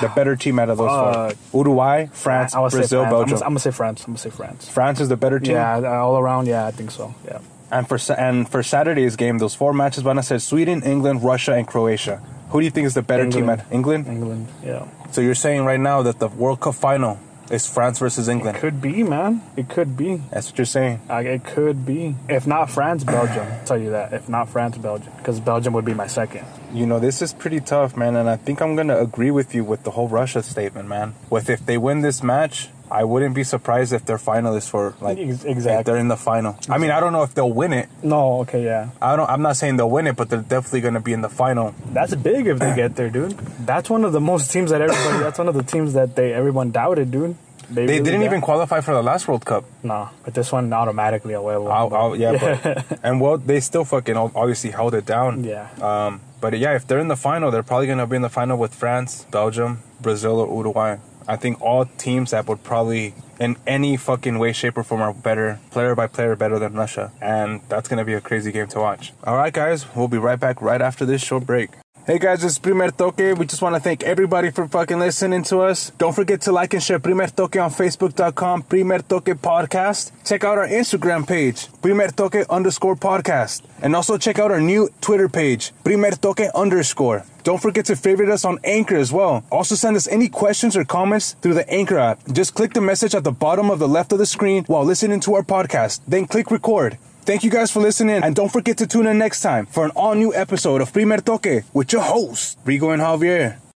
The 0.00 0.08
better 0.16 0.36
team 0.36 0.58
out 0.58 0.70
of 0.70 0.78
those 0.78 0.90
Uh, 0.90 1.30
four? 1.50 1.64
Uruguay, 1.64 2.06
France, 2.12 2.54
Brazil, 2.54 2.80
France. 2.80 2.94
I'm 2.94 3.10
Belgium. 3.10 3.36
I'm 3.36 3.50
gonna 3.50 3.58
say 3.60 3.70
France. 3.72 4.00
I'm 4.04 4.12
gonna 4.12 4.18
say 4.18 4.30
France. 4.30 4.68
France 4.70 5.00
is 5.00 5.08
the 5.10 5.16
better 5.16 5.38
team. 5.38 5.52
Yeah, 5.52 5.76
uh, 5.76 6.00
all 6.00 6.18
around. 6.18 6.46
Yeah, 6.48 6.66
I 6.66 6.70
think 6.72 6.90
so. 6.90 7.14
Yeah. 7.26 7.38
And 7.70 7.86
for 7.86 7.98
and 8.18 8.48
for 8.48 8.62
Saturday's 8.64 9.14
game, 9.16 9.38
those 9.38 9.54
four 9.54 9.72
matches, 9.72 10.02
van 10.02 10.18
a 10.18 10.22
ser 10.24 10.38
Sweden, 10.40 10.82
England, 10.82 11.22
Russia, 11.22 11.52
and 11.54 11.68
Croatia. 11.68 12.20
Who 12.50 12.60
do 12.60 12.64
you 12.64 12.70
think 12.70 12.86
is 12.86 12.94
the 12.94 13.02
better 13.02 13.24
team 13.24 13.48
England. 13.48 13.60
at 13.60 13.72
England? 13.72 14.06
England. 14.06 14.48
Yeah. 14.64 14.86
So 15.12 15.20
you're 15.20 15.34
saying 15.34 15.64
right 15.64 15.80
now 15.80 16.02
that 16.02 16.18
the 16.18 16.28
World 16.28 16.60
Cup 16.60 16.74
final 16.74 17.18
is 17.50 17.66
France 17.66 17.98
versus 17.98 18.28
England. 18.28 18.56
It 18.56 18.60
could 18.60 18.80
be, 18.80 19.02
man. 19.02 19.42
It 19.56 19.68
could 19.68 19.96
be. 19.96 20.22
That's 20.30 20.50
what 20.50 20.58
you're 20.58 20.64
saying. 20.64 21.00
It 21.10 21.44
could 21.44 21.84
be. 21.84 22.14
If 22.28 22.46
not 22.46 22.70
France, 22.70 23.04
Belgium. 23.04 23.46
I'll 23.46 23.64
tell 23.64 23.78
you 23.78 23.90
that. 23.90 24.12
If 24.12 24.28
not 24.28 24.48
France, 24.48 24.78
Belgium, 24.78 25.12
because 25.18 25.40
Belgium 25.40 25.72
would 25.74 25.84
be 25.84 25.94
my 25.94 26.06
second. 26.06 26.46
You 26.72 26.86
know, 26.86 27.00
this 27.00 27.22
is 27.22 27.32
pretty 27.32 27.60
tough, 27.60 27.96
man, 27.96 28.14
and 28.16 28.28
I 28.30 28.36
think 28.36 28.60
I'm 28.62 28.76
gonna 28.76 28.98
agree 28.98 29.30
with 29.32 29.54
you 29.54 29.64
with 29.64 29.82
the 29.82 29.90
whole 29.90 30.08
Russia 30.08 30.42
statement, 30.42 30.88
man. 30.88 31.14
With 31.28 31.50
if 31.50 31.66
they 31.66 31.76
win 31.78 32.02
this 32.02 32.22
match, 32.22 32.68
I 32.90 33.04
wouldn't 33.04 33.34
be 33.34 33.44
surprised 33.44 33.92
if 33.92 34.04
they're 34.04 34.18
finalists 34.18 34.68
for 34.68 34.94
like 35.00 35.18
exactly. 35.18 35.82
they're 35.84 36.00
in 36.00 36.08
the 36.08 36.16
final. 36.16 36.58
I 36.68 36.78
mean, 36.78 36.90
I 36.90 37.00
don't 37.00 37.12
know 37.12 37.22
if 37.22 37.34
they'll 37.34 37.52
win 37.52 37.72
it. 37.72 37.88
No. 38.02 38.40
Okay. 38.40 38.64
Yeah. 38.64 38.90
I 39.00 39.16
don't. 39.16 39.28
I'm 39.30 39.42
not 39.42 39.56
saying 39.56 39.76
they'll 39.76 39.90
win 39.90 40.06
it, 40.06 40.16
but 40.16 40.28
they're 40.28 40.40
definitely 40.42 40.80
gonna 40.80 41.00
be 41.00 41.12
in 41.12 41.20
the 41.20 41.28
final. 41.28 41.74
That's 41.92 42.14
big 42.14 42.46
if 42.46 42.58
they 42.58 42.74
get 42.74 42.96
there, 42.96 43.10
dude. 43.10 43.32
That's 43.64 43.88
one 43.88 44.04
of 44.04 44.12
the 44.12 44.20
most 44.20 44.50
teams 44.50 44.70
that 44.70 44.80
everybody. 44.80 45.18
that's 45.18 45.38
one 45.38 45.48
of 45.48 45.54
the 45.54 45.62
teams 45.62 45.92
that 45.94 46.16
they 46.16 46.32
everyone 46.32 46.70
doubted, 46.70 47.10
dude. 47.10 47.36
They 47.70 47.86
really 47.86 48.02
didn't 48.02 48.22
even 48.24 48.40
qualify 48.40 48.80
for 48.80 48.92
the 48.92 49.02
last 49.02 49.28
World 49.28 49.46
Cup. 49.46 49.64
No, 49.84 50.08
but 50.24 50.34
this 50.34 50.50
one 50.50 50.72
automatically 50.72 51.34
a 51.34 51.38
huevo. 51.38 51.70
I'll, 51.70 51.94
I'll, 51.94 52.16
yeah, 52.16 52.32
but 52.36 52.98
and 53.04 53.20
well, 53.20 53.38
they 53.38 53.60
still 53.60 53.84
fucking 53.84 54.16
obviously 54.16 54.72
held 54.72 54.94
it 54.94 55.06
down. 55.06 55.44
Yeah. 55.44 55.68
Um, 55.80 56.20
but 56.40 56.58
yeah, 56.58 56.74
if 56.74 56.86
they're 56.88 56.98
in 56.98 57.06
the 57.06 57.16
final, 57.16 57.52
they're 57.52 57.62
probably 57.62 57.86
gonna 57.86 58.08
be 58.08 58.16
in 58.16 58.22
the 58.22 58.28
final 58.28 58.58
with 58.58 58.74
France, 58.74 59.24
Belgium, 59.30 59.82
Brazil, 60.00 60.40
or 60.40 60.48
Uruguay. 60.48 60.96
I 61.30 61.36
think 61.36 61.62
all 61.62 61.84
teams 61.84 62.32
that 62.32 62.48
would 62.48 62.64
probably, 62.64 63.14
in 63.38 63.56
any 63.64 63.96
fucking 63.96 64.40
way, 64.40 64.52
shape, 64.52 64.76
or 64.76 64.82
form, 64.82 65.00
are 65.00 65.14
better, 65.14 65.60
player 65.70 65.94
by 65.94 66.08
player, 66.08 66.34
better 66.34 66.58
than 66.58 66.74
Russia, 66.74 67.12
and 67.20 67.60
that's 67.68 67.88
gonna 67.88 68.04
be 68.04 68.14
a 68.14 68.20
crazy 68.20 68.50
game 68.50 68.66
to 68.66 68.80
watch. 68.80 69.12
All 69.22 69.36
right, 69.36 69.52
guys, 69.52 69.86
we'll 69.94 70.08
be 70.08 70.18
right 70.18 70.40
back 70.40 70.60
right 70.60 70.82
after 70.82 71.06
this 71.06 71.22
short 71.22 71.46
break. 71.46 71.70
Hey 72.10 72.18
guys, 72.18 72.42
it's 72.42 72.58
Primer 72.58 72.90
Toque. 72.90 73.38
We 73.38 73.46
just 73.46 73.62
want 73.62 73.76
to 73.76 73.80
thank 73.80 74.02
everybody 74.02 74.50
for 74.50 74.66
fucking 74.66 74.98
listening 74.98 75.44
to 75.44 75.60
us. 75.60 75.90
Don't 75.90 76.12
forget 76.12 76.40
to 76.40 76.50
like 76.50 76.74
and 76.74 76.82
share 76.82 76.98
Primer 76.98 77.28
Toque 77.28 77.62
on 77.62 77.70
Facebook.com, 77.70 78.62
Primer 78.62 78.98
Toque 78.98 79.38
Podcast. 79.38 80.10
Check 80.24 80.42
out 80.42 80.58
our 80.58 80.66
Instagram 80.66 81.24
page, 81.24 81.68
Primer 81.80 82.08
Toque 82.08 82.44
underscore 82.48 82.96
podcast. 82.96 83.62
And 83.80 83.94
also 83.94 84.18
check 84.18 84.40
out 84.40 84.50
our 84.50 84.60
new 84.60 84.88
Twitter 85.00 85.28
page, 85.28 85.72
Primer 85.84 86.10
Toque 86.10 86.52
underscore. 86.52 87.24
Don't 87.44 87.62
forget 87.62 87.84
to 87.84 87.94
favorite 87.94 88.28
us 88.28 88.44
on 88.44 88.58
Anchor 88.64 88.96
as 88.96 89.12
well. 89.12 89.44
Also 89.52 89.76
send 89.76 89.96
us 89.96 90.08
any 90.08 90.28
questions 90.28 90.76
or 90.76 90.84
comments 90.84 91.36
through 91.40 91.54
the 91.54 91.70
Anchor 91.70 92.00
app. 92.00 92.18
Just 92.32 92.56
click 92.56 92.72
the 92.72 92.80
message 92.80 93.14
at 93.14 93.22
the 93.22 93.30
bottom 93.30 93.70
of 93.70 93.78
the 93.78 93.86
left 93.86 94.10
of 94.10 94.18
the 94.18 94.26
screen 94.26 94.64
while 94.64 94.84
listening 94.84 95.20
to 95.20 95.34
our 95.34 95.44
podcast. 95.44 96.00
Then 96.08 96.26
click 96.26 96.50
record. 96.50 96.98
Thank 97.30 97.44
you 97.44 97.50
guys 97.50 97.70
for 97.70 97.78
listening, 97.78 98.24
and 98.24 98.34
don't 98.34 98.50
forget 98.50 98.76
to 98.78 98.88
tune 98.88 99.06
in 99.06 99.16
next 99.16 99.40
time 99.40 99.66
for 99.66 99.84
an 99.84 99.92
all 99.94 100.16
new 100.16 100.34
episode 100.34 100.80
of 100.80 100.92
Primer 100.92 101.18
Toque 101.18 101.62
with 101.72 101.92
your 101.92 102.02
hosts, 102.02 102.56
Rigo 102.66 102.92
and 102.92 103.00
Javier. 103.00 103.59